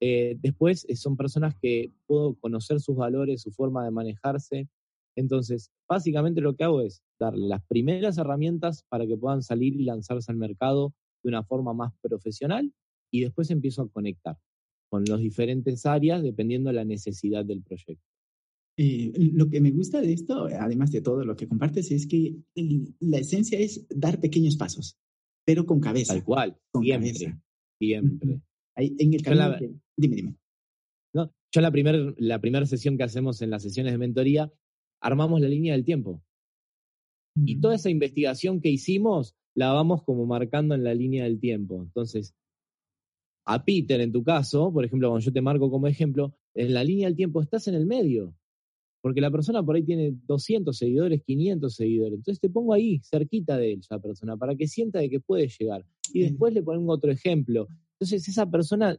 eh, 0.00 0.36
después 0.40 0.84
eh, 0.88 0.96
son 0.96 1.16
personas 1.16 1.54
que 1.60 1.92
puedo 2.06 2.34
conocer 2.34 2.80
sus 2.80 2.96
valores, 2.96 3.42
su 3.42 3.50
forma 3.50 3.84
de 3.84 3.90
manejarse 3.90 4.68
Entonces, 5.16 5.70
básicamente 5.88 6.42
lo 6.42 6.54
que 6.54 6.64
hago 6.64 6.82
es 6.82 7.02
darle 7.18 7.46
las 7.46 7.64
primeras 7.66 8.18
herramientas 8.18 8.84
para 8.90 9.06
que 9.06 9.16
puedan 9.16 9.42
salir 9.42 9.74
y 9.80 9.84
lanzarse 9.84 10.30
al 10.30 10.36
mercado 10.36 10.92
de 11.22 11.30
una 11.30 11.42
forma 11.42 11.72
más 11.72 11.94
profesional 12.02 12.72
y 13.10 13.22
después 13.22 13.50
empiezo 13.50 13.82
a 13.82 13.88
conectar 13.88 14.36
con 14.88 15.04
las 15.04 15.20
diferentes 15.20 15.86
áreas 15.86 16.22
dependiendo 16.22 16.68
de 16.70 16.74
la 16.74 16.84
necesidad 16.84 17.44
del 17.44 17.62
proyecto. 17.62 18.04
Eh, 18.78 19.10
lo 19.32 19.48
que 19.48 19.60
me 19.60 19.70
gusta 19.70 20.00
de 20.00 20.12
esto, 20.12 20.46
además 20.46 20.92
de 20.92 21.00
todo 21.00 21.24
lo 21.24 21.34
que 21.34 21.48
compartes, 21.48 21.90
es 21.90 22.06
que 22.06 22.36
la 23.00 23.18
esencia 23.18 23.58
es 23.58 23.86
dar 23.88 24.20
pequeños 24.20 24.56
pasos, 24.56 24.98
pero 25.46 25.64
con 25.64 25.80
cabeza. 25.80 26.12
Tal 26.12 26.24
cual, 26.24 26.58
con 26.70 26.82
siempre, 26.84 27.12
cabeza. 27.12 27.42
siempre. 27.78 28.40
en 28.76 29.14
el 29.14 29.22
camino 29.22 29.56
dime, 29.96 30.16
dime. 30.16 30.36
No, 31.14 31.32
yo 31.50 31.60
la 31.62 31.70
primera 31.70 32.14
la 32.18 32.38
primera 32.38 32.66
sesión 32.66 32.98
que 32.98 33.04
hacemos 33.04 33.40
en 33.40 33.48
las 33.48 33.62
sesiones 33.62 33.92
de 33.92 33.98
mentoría, 33.98 34.52
armamos 35.00 35.40
la 35.40 35.48
línea 35.48 35.72
del 35.72 35.84
tiempo. 35.84 36.22
Y 37.44 37.60
toda 37.60 37.74
esa 37.74 37.90
investigación 37.90 38.60
que 38.60 38.70
hicimos 38.70 39.34
la 39.54 39.72
vamos 39.72 40.02
como 40.02 40.26
marcando 40.26 40.74
en 40.74 40.84
la 40.84 40.94
línea 40.94 41.24
del 41.24 41.38
tiempo. 41.38 41.82
Entonces, 41.82 42.34
a 43.46 43.64
Peter, 43.64 44.00
en 44.00 44.12
tu 44.12 44.22
caso, 44.22 44.72
por 44.72 44.84
ejemplo, 44.84 45.08
cuando 45.08 45.24
yo 45.24 45.32
te 45.32 45.40
marco 45.40 45.70
como 45.70 45.86
ejemplo, 45.86 46.34
en 46.54 46.74
la 46.74 46.82
línea 46.84 47.06
del 47.06 47.16
tiempo 47.16 47.40
estás 47.40 47.68
en 47.68 47.74
el 47.74 47.86
medio. 47.86 48.34
Porque 49.00 49.20
la 49.20 49.30
persona 49.30 49.62
por 49.62 49.76
ahí 49.76 49.84
tiene 49.84 50.14
200 50.26 50.76
seguidores, 50.76 51.22
500 51.22 51.72
seguidores. 51.72 52.14
Entonces 52.14 52.40
te 52.40 52.50
pongo 52.50 52.74
ahí, 52.74 53.00
cerquita 53.04 53.56
de 53.56 53.74
esa 53.74 54.00
persona, 54.00 54.36
para 54.36 54.56
que 54.56 54.66
sienta 54.66 54.98
de 54.98 55.08
que 55.08 55.20
puede 55.20 55.48
llegar. 55.48 55.84
Y 56.12 56.22
después 56.22 56.52
le 56.52 56.62
pongo 56.62 56.92
otro 56.92 57.12
ejemplo. 57.12 57.68
Entonces 57.92 58.26
esa 58.28 58.50
persona, 58.50 58.98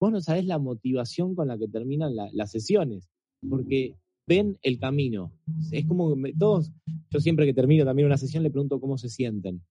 vos 0.00 0.12
no 0.12 0.20
sabés 0.22 0.46
la 0.46 0.58
motivación 0.58 1.34
con 1.34 1.48
la 1.48 1.58
que 1.58 1.68
terminan 1.68 2.16
las 2.16 2.50
sesiones. 2.50 3.10
Porque 3.46 3.94
ven 4.26 4.58
el 4.62 4.78
camino. 4.78 5.32
Es 5.70 5.84
como 5.84 6.14
todos, 6.38 6.72
yo 7.10 7.20
siempre 7.20 7.44
que 7.44 7.52
termino 7.52 7.84
también 7.84 8.06
una 8.06 8.16
sesión 8.16 8.42
le 8.42 8.50
pregunto 8.50 8.80
cómo 8.80 8.96
se 8.96 9.10
sienten. 9.10 9.62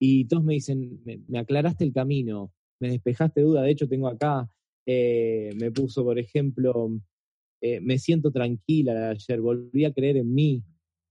Y 0.00 0.26
todos 0.26 0.44
me 0.44 0.54
dicen, 0.54 1.00
me, 1.04 1.38
aclaraste 1.38 1.84
el 1.84 1.92
camino, 1.92 2.52
me 2.80 2.90
despejaste 2.90 3.40
duda. 3.40 3.62
De 3.62 3.70
hecho, 3.70 3.88
tengo 3.88 4.08
acá, 4.08 4.50
eh, 4.86 5.52
me 5.56 5.70
puso, 5.70 6.04
por 6.04 6.18
ejemplo, 6.18 6.90
eh, 7.60 7.80
me 7.80 7.98
siento 7.98 8.30
tranquila 8.30 9.10
ayer, 9.10 9.40
volví 9.40 9.84
a 9.84 9.92
creer 9.92 10.18
en 10.18 10.34
mí. 10.34 10.62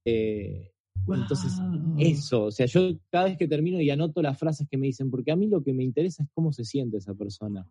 Eh, 0.06 0.72
entonces, 1.08 1.54
eso, 1.98 2.46
o 2.46 2.52
sea, 2.52 2.66
yo 2.66 2.98
cada 3.10 3.26
vez 3.26 3.38
que 3.38 3.48
termino 3.48 3.80
y 3.80 3.90
anoto 3.90 4.22
las 4.22 4.38
frases 4.38 4.68
que 4.70 4.78
me 4.78 4.88
dicen, 4.88 5.10
porque 5.10 5.32
a 5.32 5.36
mí 5.36 5.48
lo 5.48 5.64
que 5.64 5.74
me 5.74 5.84
interesa 5.84 6.24
es 6.24 6.30
cómo 6.34 6.52
se 6.52 6.66
siente 6.66 6.98
esa 6.98 7.14
persona. 7.14 7.70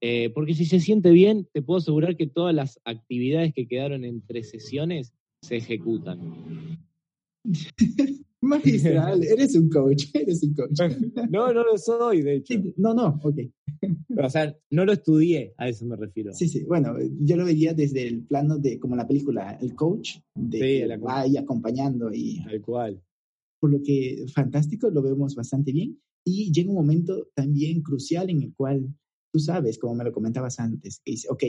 Eh, 0.00 0.30
porque 0.30 0.54
si 0.54 0.66
se 0.66 0.80
siente 0.80 1.10
bien, 1.10 1.48
te 1.52 1.62
puedo 1.62 1.78
asegurar 1.78 2.16
que 2.16 2.26
todas 2.26 2.54
las 2.54 2.80
actividades 2.84 3.54
que 3.54 3.66
quedaron 3.66 4.04
entre 4.04 4.42
sesiones 4.42 5.14
se 5.42 5.56
ejecutan. 5.56 6.20
Magistral, 8.42 9.22
eres 9.24 9.56
un 9.56 9.68
coach, 9.68 10.04
eres 10.14 10.42
un 10.42 10.54
coach. 10.54 10.80
No, 11.30 11.52
no 11.52 11.64
lo 11.64 11.78
soy, 11.78 12.22
de 12.22 12.36
hecho. 12.36 12.54
no, 12.76 12.94
no, 12.94 13.20
ok. 13.22 13.38
O 14.18 14.30
sea, 14.30 14.56
no 14.70 14.84
lo 14.84 14.92
estudié, 14.92 15.54
a 15.58 15.68
eso 15.68 15.84
me 15.84 15.96
refiero. 15.96 16.32
Sí, 16.32 16.48
sí, 16.48 16.64
bueno, 16.64 16.94
yo 17.20 17.36
lo 17.36 17.44
veía 17.44 17.74
desde 17.74 18.06
el 18.06 18.24
plano 18.24 18.58
de, 18.58 18.78
como 18.78 18.96
la 18.96 19.06
película, 19.06 19.58
el 19.60 19.74
coach, 19.74 20.18
de 20.34 20.58
sí, 20.58 21.04
va 21.04 21.20
ahí 21.20 21.36
acompañando 21.36 22.10
y... 22.12 22.42
Tal 22.44 22.62
cual. 22.62 23.02
Por 23.60 23.72
lo 23.72 23.82
que, 23.82 24.24
fantástico, 24.34 24.90
lo 24.90 25.02
vemos 25.02 25.34
bastante 25.34 25.72
bien. 25.72 25.98
Y 26.24 26.52
llega 26.52 26.70
un 26.70 26.76
momento 26.76 27.28
también 27.34 27.82
crucial 27.82 28.30
en 28.30 28.42
el 28.42 28.54
cual 28.54 28.94
tú 29.32 29.38
sabes, 29.38 29.78
como 29.78 29.94
me 29.94 30.04
lo 30.04 30.12
comentabas 30.12 30.58
antes, 30.58 31.00
que 31.04 31.12
dice, 31.12 31.28
ok, 31.30 31.44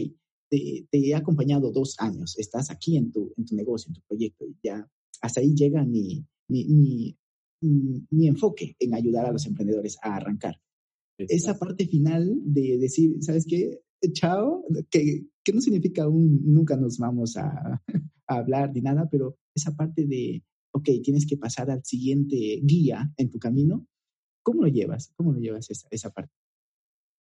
te, 0.49 0.87
he 0.91 1.15
acompañado 1.15 1.71
dos 1.71 1.95
años, 1.99 2.37
estás 2.37 2.69
aquí 2.69 2.97
en 2.97 3.11
tu, 3.11 3.33
en 3.37 3.45
tu 3.45 3.55
negocio, 3.55 3.89
en 3.89 3.95
tu 3.95 4.01
proyecto, 4.01 4.45
y 4.45 4.55
ya 4.61 4.85
hasta 5.21 5.41
ahí 5.41 5.53
llega 5.55 5.85
mi, 5.85 6.25
mi, 6.47 7.17
mi, 7.61 8.27
enfoque 8.27 8.75
en 8.79 8.93
ayudar 8.93 9.25
a 9.25 9.31
los 9.31 9.45
emprendedores 9.45 9.97
a 10.01 10.15
arrancar. 10.15 10.59
Esa 11.17 11.57
parte 11.57 11.87
final 11.87 12.39
de 12.43 12.77
decir, 12.77 13.15
¿sabes 13.21 13.45
qué? 13.47 13.81
Chao, 14.13 14.63
que, 14.91 15.25
que 15.43 15.53
no 15.53 15.61
significa 15.61 16.07
un 16.07 16.41
nunca 16.45 16.77
nos 16.77 16.99
vamos 16.99 17.35
a, 17.37 17.81
a 18.27 18.35
hablar 18.35 18.71
ni 18.73 18.81
nada, 18.81 19.09
pero 19.09 19.37
esa 19.55 19.75
parte 19.75 20.05
de, 20.05 20.43
ok, 20.71 20.89
tienes 21.03 21.25
que 21.25 21.37
pasar 21.37 21.71
al 21.71 21.83
siguiente 21.83 22.59
guía 22.61 23.11
en 23.17 23.31
tu 23.31 23.39
camino, 23.39 23.87
¿cómo 24.43 24.61
lo 24.61 24.67
llevas? 24.67 25.11
¿Cómo 25.15 25.33
lo 25.33 25.39
llevas 25.39 25.69
esa, 25.71 25.87
esa 25.89 26.11
parte? 26.11 26.33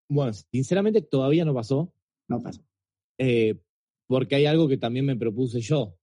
Bueno, 0.09 0.31
sinceramente 0.33 1.01
todavía 1.01 1.43
no 1.43 1.53
pasó. 1.53 1.93
No 2.29 2.41
pasó. 2.41 2.61
Eh, 3.17 3.59
porque 4.07 4.35
hay 4.35 4.45
algo 4.45 4.67
que 4.67 4.77
también 4.77 5.05
me 5.05 5.17
propuse 5.17 5.59
yo, 5.59 5.97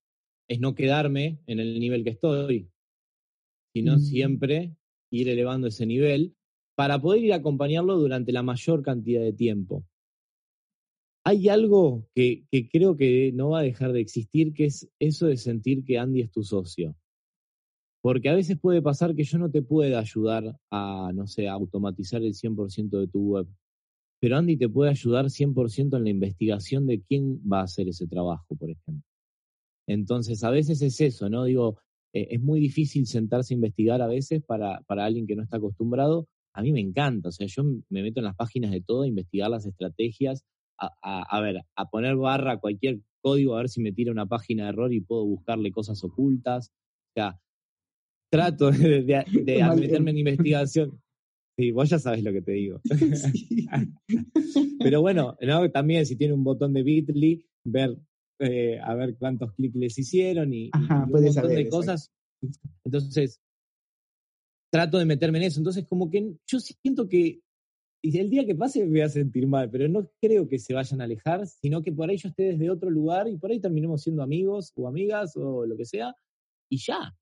es 0.49 0.61
no 0.61 0.75
quedarme 0.75 1.41
en 1.47 1.61
el 1.61 1.79
nivel 1.79 2.05
que 2.05 2.11
estoy, 2.11 2.71
sino 3.75 3.97
mm. 3.97 4.01
siempre 4.01 4.75
ir 5.11 5.29
elevando 5.29 5.67
ese 5.67 5.85
nivel 5.85 6.35
para 6.75 6.99
poder 6.99 7.25
ir 7.25 7.33
a 7.35 7.37
acompañarlo 7.37 7.99
durante 7.99 8.33
la 8.33 8.43
mayor 8.43 8.83
cantidad 8.83 9.21
de 9.21 9.35
tiempo. 9.35 9.85
Hay 11.27 11.49
algo 11.49 12.09
que, 12.15 12.47
que, 12.51 12.69
creo 12.69 12.97
que 12.97 13.31
no 13.33 13.51
va 13.51 13.61
a 13.61 13.63
dejar 13.63 13.93
de 13.93 14.01
existir, 14.01 14.55
que 14.55 14.67
es 14.67 14.91
eso 14.99 15.27
de 15.27 15.37
sentir 15.37 15.85
que 15.85 15.99
Andy 15.99 16.23
es 16.23 16.31
tu 16.31 16.43
socio. 16.43 16.97
Porque 18.03 18.31
a 18.31 18.35
veces 18.35 18.59
puede 18.59 18.81
pasar 18.81 19.15
que 19.15 19.25
yo 19.25 19.39
no 19.39 19.51
te 19.51 19.63
pueda 19.63 19.99
ayudar 19.99 20.59
a, 20.71 21.11
no 21.15 21.27
sé, 21.27 21.49
a 21.49 21.53
automatizar 21.53 22.23
el 22.23 22.35
100% 22.35 23.01
de 23.01 23.09
tu 23.09 23.21
web 23.21 23.49
pero 24.25 24.39
Andy 24.39 24.57
te 24.57 24.71
puede 24.71 24.91
ayudar 24.91 25.27
100% 25.27 25.99
en 25.99 26.05
la 26.05 26.09
investigación 26.09 26.87
de 26.87 27.03
quién 27.03 27.43
va 27.47 27.61
a 27.61 27.65
hacer 27.65 27.89
ese 27.89 28.07
trabajo, 28.07 28.57
por 28.57 28.71
ejemplo. 28.71 29.07
Entonces, 29.87 30.43
a 30.45 30.49
veces 30.51 30.81
es 30.81 30.99
eso, 31.03 31.29
¿no? 31.29 31.45
Digo, 31.45 31.79
eh, 32.14 32.29
es 32.31 32.40
muy 32.40 32.61
difícil 32.61 33.07
sentarse 33.07 33.53
a 33.53 33.57
investigar 33.57 34.00
a 34.00 34.07
veces 34.07 34.42
para, 34.42 34.81
para 34.87 35.05
alguien 35.05 35.27
que 35.27 35.37
no 35.37 35.42
está 35.42 35.59
acostumbrado. 35.59 36.29
A 36.55 36.62
mí 36.62 36.72
me 36.72 36.81
encanta, 36.81 37.29
o 37.29 37.33
sea, 37.33 37.48
yo 37.48 37.64
me 37.64 38.03
meto 38.03 38.20
en 38.20 38.24
las 38.24 38.37
páginas 38.37 38.70
de 38.70 38.81
todo, 38.81 39.03
a 39.03 39.09
investigar 39.09 39.50
las 39.50 39.66
estrategias, 39.66 40.44
a, 40.79 40.90
a, 41.03 41.40
ver, 41.40 41.62
a 41.74 41.90
poner 41.90 42.16
barra 42.16 42.53
a 42.53 42.61
cualquier 42.61 43.00
código, 43.20 43.55
a 43.55 43.59
ver 43.59 43.68
si 43.68 43.81
me 43.81 43.92
tira 43.92 44.12
una 44.12 44.27
página 44.27 44.64
de 44.64 44.68
error 44.70 44.92
y 44.92 45.00
puedo 45.00 45.24
buscarle 45.24 45.72
cosas 45.72 46.03
ocultas. 46.05 46.70
O 47.09 47.12
sea, 47.14 47.40
trato 48.31 48.70
de, 48.70 49.03
de 49.03 49.74
meterme 49.77 50.12
en 50.12 50.18
investigación. 50.18 51.00
Sí, 51.57 51.70
vos 51.70 51.88
ya 51.88 51.98
sabes 51.98 52.22
lo 52.22 52.33
que 52.33 52.42
te 52.42 52.53
digo. 52.53 52.81
Pero 54.79 55.00
bueno, 55.00 55.37
también 55.72 56.07
si 56.07 56.16
tiene 56.16 56.35
un 56.35 56.44
botón 56.44 56.72
de 56.72 56.83
Bitly, 56.83 57.44
ver 57.64 57.96
eh, 58.38 58.79
a 58.83 58.94
ver 58.94 59.16
cuántos 59.16 59.53
clics 59.53 59.77
les 59.77 59.99
hicieron 59.99 60.53
y, 60.53 60.70
un 60.75 61.11
montón 61.11 61.49
de 61.49 61.68
cosas. 61.68 62.11
Entonces, 62.85 63.40
trato 64.70 64.99
de 64.99 65.05
meterme 65.05 65.38
en 65.38 65.44
eso. 65.44 65.61
Entonces, 65.61 65.87
como 65.87 66.11
que 66.11 66.37
yo 66.47 66.61
siento 66.61 67.09
que 67.09 67.40
el 68.03 68.29
día 68.29 68.44
que 68.44 68.55
pase 68.55 68.85
me 68.85 68.90
voy 68.90 69.01
a 69.01 69.09
sentir 69.09 69.47
mal, 69.47 69.70
pero 69.70 69.88
no 69.88 70.11
creo 70.20 70.49
que 70.49 70.59
se 70.59 70.75
vayan 70.75 71.01
a 71.01 71.05
alejar, 71.05 71.47
sino 71.47 71.83
que 71.83 71.92
por 71.92 72.11
ahí 72.11 72.16
yo 72.18 72.29
esté 72.29 72.44
desde 72.44 72.70
otro 72.70 72.90
lugar 72.90 73.29
y 73.29 73.37
por 73.37 73.51
ahí 73.51 73.61
terminemos 73.61 74.03
siendo 74.03 74.23
amigos 74.23 74.73
o 74.77 74.88
amigas 74.88 75.37
o 75.37 75.64
lo 75.64 75.77
que 75.77 75.87
sea, 75.87 76.14
y 76.68 76.79
ya. 76.79 77.16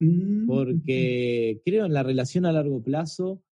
Mm, 0.00 0.46
porque 0.46 1.60
creo 1.64 1.86
en 1.86 1.92
la 1.92 2.02
relación 2.02 2.46
a 2.46 2.52
largo 2.52 2.82
plazo, 2.82 3.42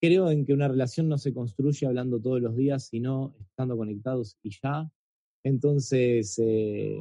creo 0.00 0.30
en 0.30 0.46
que 0.46 0.52
una 0.52 0.68
relación 0.68 1.08
no 1.08 1.18
se 1.18 1.32
construye 1.32 1.86
hablando 1.86 2.20
todos 2.20 2.40
los 2.40 2.56
días, 2.56 2.88
sino 2.88 3.36
estando 3.38 3.76
conectados 3.76 4.36
y 4.42 4.50
ya. 4.62 4.90
Entonces, 5.44 6.38
eh, 6.38 7.00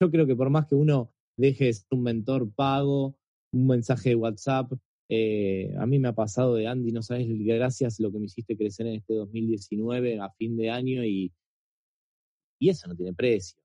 yo 0.00 0.10
creo 0.10 0.26
que 0.26 0.36
por 0.36 0.50
más 0.50 0.66
que 0.66 0.74
uno 0.74 1.12
deje 1.36 1.66
de 1.66 1.72
ser 1.74 1.86
un 1.90 2.02
mentor 2.02 2.52
pago, 2.52 3.16
un 3.52 3.66
mensaje 3.66 4.10
de 4.10 4.14
WhatsApp, 4.14 4.72
eh, 5.08 5.74
a 5.78 5.86
mí 5.86 5.98
me 5.98 6.08
ha 6.08 6.14
pasado 6.14 6.54
de 6.54 6.68
Andy, 6.68 6.92
no 6.92 7.02
sabes, 7.02 7.26
gracias 7.28 7.98
lo 7.98 8.12
que 8.12 8.18
me 8.18 8.26
hiciste 8.26 8.56
crecer 8.56 8.86
en 8.86 8.94
este 8.94 9.14
2019 9.14 10.20
a 10.20 10.30
fin 10.30 10.56
de 10.56 10.70
año 10.70 11.04
y, 11.04 11.32
y 12.60 12.68
eso 12.68 12.86
no 12.88 12.94
tiene 12.94 13.12
precio. 13.12 13.60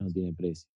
No 0.00 0.10
tiene 0.12 0.32
precio. 0.32 0.68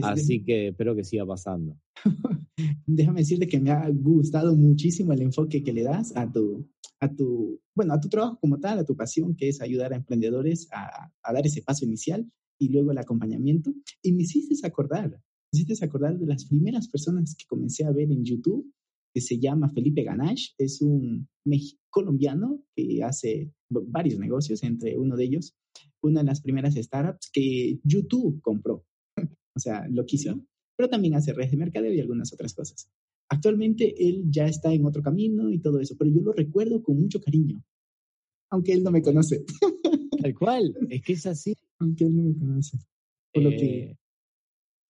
Pues, 0.00 0.04
Así 0.04 0.42
que 0.42 0.68
espero 0.68 0.94
que 0.96 1.04
siga 1.04 1.24
pasando. 1.24 1.78
Déjame 2.86 3.20
decirte 3.20 3.46
que 3.46 3.60
me 3.60 3.70
ha 3.70 3.88
gustado 3.90 4.56
muchísimo 4.56 5.12
el 5.12 5.22
enfoque 5.22 5.62
que 5.62 5.72
le 5.72 5.82
das 5.82 6.16
a 6.16 6.30
tu, 6.30 6.68
a 7.00 7.14
tu, 7.14 7.60
bueno, 7.74 7.94
a 7.94 8.00
tu 8.00 8.08
trabajo 8.08 8.38
como 8.40 8.58
tal, 8.58 8.78
a 8.78 8.84
tu 8.84 8.96
pasión, 8.96 9.36
que 9.36 9.48
es 9.48 9.60
ayudar 9.60 9.92
a 9.92 9.96
emprendedores 9.96 10.68
a, 10.72 11.12
a 11.22 11.32
dar 11.32 11.46
ese 11.46 11.62
paso 11.62 11.84
inicial 11.84 12.28
y 12.58 12.68
luego 12.70 12.92
el 12.92 12.98
acompañamiento. 12.98 13.72
Y 14.02 14.12
me 14.12 14.22
hiciste 14.22 14.66
acordar, 14.66 15.10
me 15.10 15.20
hiciste 15.52 15.84
acordar 15.84 16.18
de 16.18 16.26
las 16.26 16.46
primeras 16.46 16.88
personas 16.88 17.36
que 17.36 17.46
comencé 17.46 17.84
a 17.84 17.92
ver 17.92 18.10
en 18.10 18.24
YouTube, 18.24 18.72
que 19.14 19.20
se 19.20 19.38
llama 19.38 19.70
Felipe 19.70 20.02
Ganache, 20.02 20.54
es 20.58 20.82
un 20.82 21.28
colombiano 21.88 22.64
que 22.74 23.02
hace 23.04 23.52
varios 23.70 24.18
negocios, 24.18 24.64
entre 24.64 24.98
uno 24.98 25.16
de 25.16 25.24
ellos, 25.24 25.54
una 26.02 26.20
de 26.20 26.26
las 26.26 26.40
primeras 26.40 26.74
startups 26.74 27.30
que 27.32 27.78
YouTube 27.84 28.40
compró. 28.42 28.84
O 29.56 29.60
sea, 29.60 29.86
lo 29.88 30.04
quiso. 30.04 30.40
Pero 30.76 30.88
también 30.88 31.14
hace 31.14 31.32
redes 31.32 31.52
de 31.52 31.56
mercadeo 31.56 31.92
y 31.92 32.00
algunas 32.00 32.32
otras 32.32 32.54
cosas. 32.54 32.88
Actualmente 33.28 33.94
él 34.06 34.24
ya 34.28 34.46
está 34.46 34.72
en 34.72 34.84
otro 34.84 35.02
camino 35.02 35.50
y 35.50 35.58
todo 35.60 35.80
eso, 35.80 35.96
pero 35.98 36.10
yo 36.10 36.20
lo 36.20 36.32
recuerdo 36.32 36.82
con 36.82 37.00
mucho 37.00 37.20
cariño, 37.20 37.62
aunque 38.50 38.72
él 38.72 38.82
no 38.82 38.90
me 38.90 39.02
conoce. 39.02 39.44
Tal 40.20 40.34
cual, 40.34 40.74
es 40.90 41.02
que 41.02 41.12
es 41.14 41.26
así. 41.26 41.54
Aunque 41.78 42.04
él 42.04 42.16
no 42.16 42.22
me 42.22 42.34
conoce. 42.36 42.78
Por 43.32 43.42
lo 43.42 43.50
que, 43.50 43.82
eh, 43.82 43.98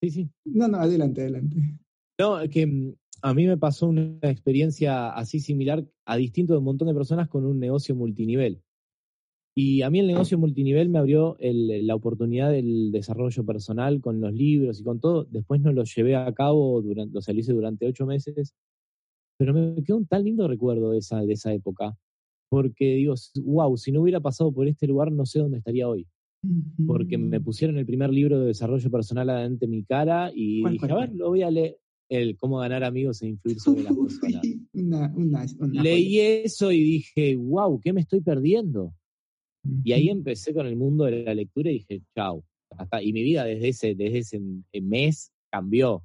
Sí, 0.04 0.10
sí. 0.10 0.30
No, 0.44 0.68
no, 0.68 0.78
adelante, 0.78 1.22
adelante. 1.22 1.56
No, 2.18 2.38
que 2.50 2.66
mm, 2.66 2.94
a 3.22 3.32
mí 3.32 3.46
me 3.46 3.56
pasó 3.56 3.88
una 3.88 4.18
experiencia 4.22 5.10
así 5.10 5.40
similar 5.40 5.86
a 6.04 6.16
distinto 6.16 6.52
de 6.52 6.58
un 6.58 6.64
montón 6.64 6.88
de 6.88 6.94
personas 6.94 7.28
con 7.28 7.46
un 7.46 7.58
negocio 7.58 7.94
multinivel. 7.94 8.60
Y 9.56 9.82
a 9.82 9.90
mí 9.90 10.00
el 10.00 10.08
negocio 10.08 10.36
multinivel 10.36 10.88
me 10.88 10.98
abrió 10.98 11.36
la 11.40 11.94
oportunidad 11.94 12.50
del 12.50 12.90
desarrollo 12.90 13.44
personal 13.46 14.00
con 14.00 14.20
los 14.20 14.32
libros 14.32 14.80
y 14.80 14.82
con 14.82 14.98
todo. 14.98 15.24
Después 15.30 15.60
no 15.60 15.72
lo 15.72 15.84
llevé 15.84 16.16
a 16.16 16.32
cabo, 16.32 16.82
durante, 16.82 17.14
lo 17.14 17.38
hice 17.38 17.52
durante 17.52 17.86
ocho 17.86 18.04
meses, 18.04 18.52
pero 19.38 19.54
me 19.54 19.82
quedó 19.84 19.96
un 19.98 20.06
tan 20.06 20.24
lindo 20.24 20.48
recuerdo 20.48 20.90
de 20.90 20.98
esa, 20.98 21.20
de 21.20 21.32
esa 21.32 21.52
época, 21.52 21.96
porque 22.48 22.96
digo, 22.96 23.14
wow, 23.42 23.76
si 23.76 23.92
no 23.92 24.02
hubiera 24.02 24.18
pasado 24.20 24.50
por 24.50 24.66
este 24.66 24.88
lugar 24.88 25.12
no 25.12 25.24
sé 25.24 25.38
dónde 25.38 25.58
estaría 25.58 25.88
hoy. 25.88 26.06
Porque 26.86 27.16
me 27.16 27.40
pusieron 27.40 27.78
el 27.78 27.86
primer 27.86 28.10
libro 28.10 28.38
de 28.38 28.48
desarrollo 28.48 28.90
personal 28.90 29.30
adelante 29.30 29.66
mi 29.66 29.82
cara 29.84 30.30
y 30.34 30.62
dije, 30.68 30.92
a 30.92 30.96
ver, 30.96 31.14
lo 31.14 31.28
voy 31.28 31.42
a 31.42 31.50
leer 31.50 31.78
el 32.10 32.36
cómo 32.36 32.58
ganar 32.58 32.84
amigos 32.84 33.22
e 33.22 33.28
influir 33.28 33.60
sobre 33.60 33.84
las 33.84 33.94
personas. 33.96 34.42
Leí 35.82 36.20
eso 36.20 36.70
y 36.70 36.82
dije, 36.82 37.36
wow, 37.36 37.80
¿qué 37.80 37.92
me 37.94 38.02
estoy 38.02 38.20
perdiendo? 38.20 38.92
Y 39.84 39.92
ahí 39.92 40.08
empecé 40.08 40.52
con 40.52 40.66
el 40.66 40.76
mundo 40.76 41.04
de 41.04 41.22
la 41.22 41.34
lectura 41.34 41.70
y 41.70 41.74
dije, 41.74 42.02
chao. 42.14 42.44
Y 43.02 43.12
mi 43.12 43.22
vida 43.22 43.44
desde 43.44 43.68
ese, 43.68 43.94
desde 43.94 44.18
ese 44.18 44.40
mes 44.80 45.32
cambió. 45.50 46.04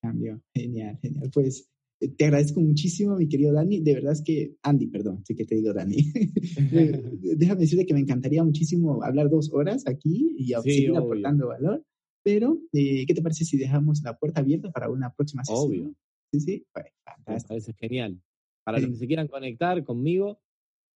Cambió, 0.00 0.40
genial, 0.54 0.98
genial. 1.02 1.30
Pues 1.32 1.70
eh, 2.00 2.08
te 2.08 2.24
agradezco 2.24 2.60
muchísimo, 2.60 3.16
mi 3.16 3.28
querido 3.28 3.52
Dani. 3.52 3.80
De 3.80 3.94
verdad 3.94 4.12
es 4.12 4.22
que, 4.22 4.56
Andy, 4.62 4.86
perdón, 4.86 5.22
sí 5.24 5.34
que 5.34 5.44
te 5.44 5.54
digo 5.54 5.72
Dani. 5.72 5.96
Déjame 7.36 7.60
decirte 7.60 7.86
que 7.86 7.94
me 7.94 8.00
encantaría 8.00 8.42
muchísimo 8.42 9.02
hablar 9.04 9.28
dos 9.28 9.52
horas 9.52 9.86
aquí 9.86 10.34
y 10.38 10.52
seguir 10.62 10.96
aportando 10.96 11.48
valor. 11.48 11.84
Pero, 12.22 12.58
eh, 12.72 13.06
¿qué 13.06 13.14
te 13.14 13.22
parece 13.22 13.44
si 13.44 13.56
dejamos 13.56 14.02
la 14.02 14.18
puerta 14.18 14.40
abierta 14.40 14.70
para 14.70 14.90
una 14.90 15.12
próxima 15.12 15.44
sesión? 15.44 15.66
Obvio. 15.66 15.94
Sí, 16.32 16.40
sí, 16.40 16.66
pues, 16.72 16.86
Me 17.26 17.40
parece 17.40 17.72
genial. 17.74 18.20
Para 18.64 18.78
los 18.78 18.90
que 18.90 18.96
se 18.96 19.06
quieran 19.06 19.26
conectar 19.26 19.82
conmigo, 19.84 20.38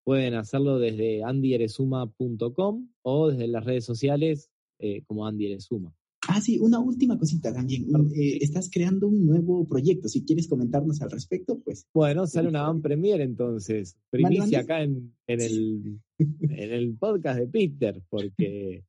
pueden 0.05 0.35
hacerlo 0.35 0.79
desde 0.79 1.23
andyeresuma.com 1.23 2.87
o 3.01 3.27
desde 3.29 3.47
las 3.47 3.65
redes 3.65 3.83
sociales 3.83 4.49
eh, 4.79 5.03
como 5.05 5.27
Andy 5.27 5.47
Eresuma. 5.47 5.93
Ah, 6.27 6.41
sí, 6.41 6.57
una 6.59 6.79
última 6.79 7.17
cosita 7.17 7.53
también. 7.53 7.87
Eh, 8.15 8.37
estás 8.41 8.69
creando 8.71 9.07
un 9.07 9.25
nuevo 9.25 9.67
proyecto. 9.67 10.07
Si 10.07 10.23
quieres 10.23 10.47
comentarnos 10.47 11.01
al 11.01 11.11
respecto, 11.11 11.59
pues. 11.59 11.87
Bueno, 11.93 12.25
sale 12.25 12.49
una 12.49 12.63
van 12.63 12.81
premier 12.81 13.21
entonces. 13.21 13.97
Primicia 14.09 14.61
acá 14.61 14.81
en, 14.81 15.13
en, 15.27 15.41
el, 15.41 15.99
en 16.19 16.71
el 16.71 16.95
podcast 16.97 17.39
de 17.39 17.47
Peter, 17.47 18.01
porque 18.09 18.85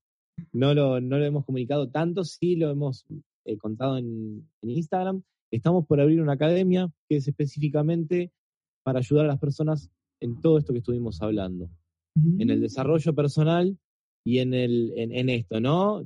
no 0.53 0.75
lo, 0.75 1.01
no 1.01 1.19
lo 1.19 1.25
hemos 1.25 1.45
comunicado 1.45 1.91
tanto, 1.91 2.25
sí 2.25 2.57
lo 2.57 2.71
hemos 2.71 3.05
eh, 3.45 3.57
contado 3.59 3.99
en, 3.99 4.49
en 4.63 4.71
Instagram. 4.71 5.23
Estamos 5.51 5.87
por 5.87 6.01
abrir 6.01 6.21
una 6.21 6.33
academia 6.33 6.91
que 7.09 7.17
es 7.17 7.29
específicamente 7.29 8.33
para 8.83 9.01
ayudar 9.01 9.25
a 9.27 9.29
las 9.29 9.39
personas 9.39 9.91
en 10.21 10.41
todo 10.41 10.59
esto 10.59 10.73
que 10.73 10.81
estuvimos 10.81 11.21
hablando, 11.23 11.71
en 12.39 12.49
el 12.49 12.63
desarrollo 12.63 13.15
personal 13.15 13.79
y 14.25 14.39
en, 14.39 14.55
el, 14.55 14.93
en, 14.97 15.29
esto, 15.29 15.61
¿no? 15.61 16.05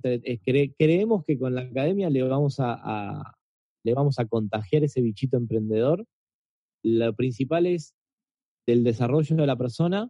creemos 0.76 1.24
que 1.24 1.38
con 1.38 1.54
la 1.54 1.62
academia 1.62 2.10
le 2.10 2.22
vamos 2.24 2.56
a, 2.58 3.32
le 3.84 3.94
vamos 3.94 4.18
a 4.18 4.26
contagiar 4.26 4.84
ese 4.84 5.00
bichito 5.00 5.36
emprendedor. 5.36 6.04
Lo 6.82 7.14
principal 7.14 7.66
es 7.66 7.94
del 8.66 8.84
desarrollo 8.84 9.36
de 9.36 9.46
la 9.46 9.56
persona 9.56 10.08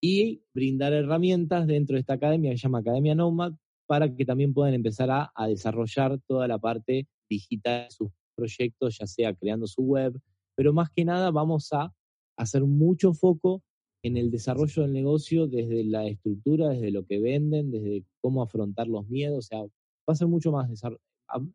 y 0.00 0.42
brindar 0.54 0.92
herramientas 0.92 1.66
dentro 1.66 1.94
de 1.94 2.00
esta 2.00 2.14
academia 2.14 2.50
que 2.50 2.58
se 2.58 2.62
llama 2.64 2.78
Academia 2.78 3.14
Nomad 3.14 3.54
para 3.86 4.14
que 4.14 4.24
también 4.24 4.52
puedan 4.52 4.74
empezar 4.74 5.10
a, 5.10 5.32
a 5.34 5.48
desarrollar 5.48 6.20
toda 6.26 6.46
la 6.46 6.58
parte 6.58 7.08
digital 7.28 7.84
de 7.84 7.90
sus 7.90 8.10
proyectos, 8.36 8.98
ya 8.98 9.06
sea 9.06 9.34
creando 9.34 9.66
su 9.66 9.82
web, 9.82 10.20
pero 10.54 10.72
más 10.72 10.90
que 10.90 11.04
nada 11.04 11.30
vamos 11.30 11.72
a 11.72 11.92
hacer 12.36 12.64
mucho 12.64 13.12
foco 13.12 13.62
en 14.02 14.16
el 14.16 14.30
desarrollo 14.30 14.82
del 14.82 14.92
negocio 14.92 15.46
desde 15.46 15.84
la 15.84 16.06
estructura, 16.06 16.68
desde 16.70 16.90
lo 16.90 17.04
que 17.04 17.18
venden, 17.18 17.70
desde 17.70 18.04
cómo 18.20 18.42
afrontar 18.42 18.86
los 18.86 19.08
miedos, 19.08 19.38
o 19.38 19.42
sea, 19.42 19.60
va 19.62 20.12
a 20.12 20.14
ser 20.14 20.28
mucho 20.28 20.52
más 20.52 20.70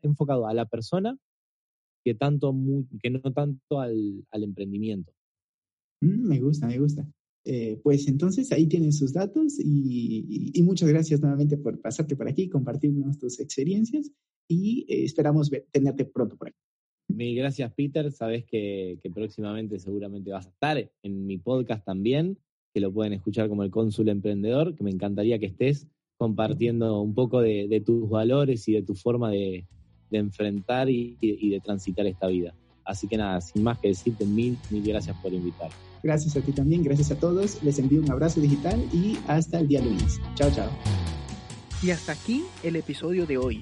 enfocado 0.01 0.47
a 0.47 0.53
la 0.53 0.65
persona 0.65 1.17
que, 2.03 2.13
tanto, 2.13 2.53
que 3.01 3.09
no 3.09 3.21
tanto 3.31 3.79
al, 3.79 4.25
emprendimiento. 4.31 5.13
Mm, 6.01 6.27
me 6.27 6.39
gusta, 6.39 6.67
me 6.67 6.79
gusta. 6.79 7.07
Eh, 7.43 7.79
pues 7.83 8.07
entonces 8.07 8.51
ahí 8.51 8.67
tienen 8.67 8.93
sus 8.93 9.13
datos 9.13 9.59
y, 9.59 10.61
muchas 10.63 10.89
gracias 10.89 11.21
nuevamente 11.21 11.57
por 11.57 11.79
pasarte 11.81 12.15
por 12.15 12.27
aquí, 12.27 12.49
compartirnos 12.49 13.17
tus 13.17 13.39
experiencias 13.39 14.11
y 14.47 14.85
eh, 14.87 15.05
esperamos 15.05 15.49
tenerte 15.71 16.05
pronto 16.05 16.37
por 16.37 16.49
aquí. 16.49 16.60
Mil 17.21 17.35
gracias, 17.35 17.71
Peter. 17.73 18.11
Sabes 18.11 18.45
que, 18.45 18.97
próximamente 19.13 19.77
seguramente 19.77 20.31
vas 20.31 20.47
a 20.47 20.49
estar 20.49 20.89
en 21.03 21.27
mi 21.27 21.37
podcast 21.37 21.85
también, 21.85 22.39
que 22.73 22.79
lo 22.79 22.91
pueden 22.91 23.13
escuchar 23.13 23.47
como 23.47 23.61
el 23.61 23.69
cónsul 23.69 24.09
emprendedor, 24.09 24.73
que 24.73 24.83
me 24.83 24.89
encantaría 24.89 25.37
que 25.37 25.45
estés 25.45 25.85
compartiendo 26.17 26.99
un 26.99 27.13
poco 27.13 27.39
de, 27.39 27.83
tus 27.85 28.09
valores 28.09 28.67
y 28.67 28.73
de 28.73 28.81
tu 28.81 28.95
forma 28.95 29.29
de, 29.29 29.67
enfrentar 30.09 30.89
y, 30.89 31.15
de 31.21 31.61
transitar 31.63 32.07
esta 32.07 32.25
vida. 32.25 32.55
Así 32.85 33.07
que 33.07 33.17
nada, 33.17 33.39
sin 33.39 33.61
más 33.61 33.77
que 33.77 33.89
decirte, 33.89 34.25
mil, 34.25 34.57
mil 34.71 34.81
gracias 34.81 35.15
por 35.21 35.31
invitar. 35.31 35.69
Gracias 36.01 36.35
a 36.35 36.41
ti 36.41 36.51
también, 36.51 36.81
gracias 36.81 37.11
a 37.11 37.19
todos. 37.19 37.61
Les 37.63 37.77
envío 37.77 38.01
un 38.01 38.09
abrazo 38.09 38.41
digital 38.41 38.83
y 38.91 39.19
hasta 39.27 39.59
el 39.59 39.67
día 39.67 39.79
lunes. 39.79 40.19
Chao, 40.33 40.49
chao. 40.49 40.71
Y 41.83 41.91
hasta 41.91 42.13
aquí 42.13 42.41
el 42.63 42.77
episodio 42.77 43.27
de 43.27 43.37
hoy. 43.37 43.61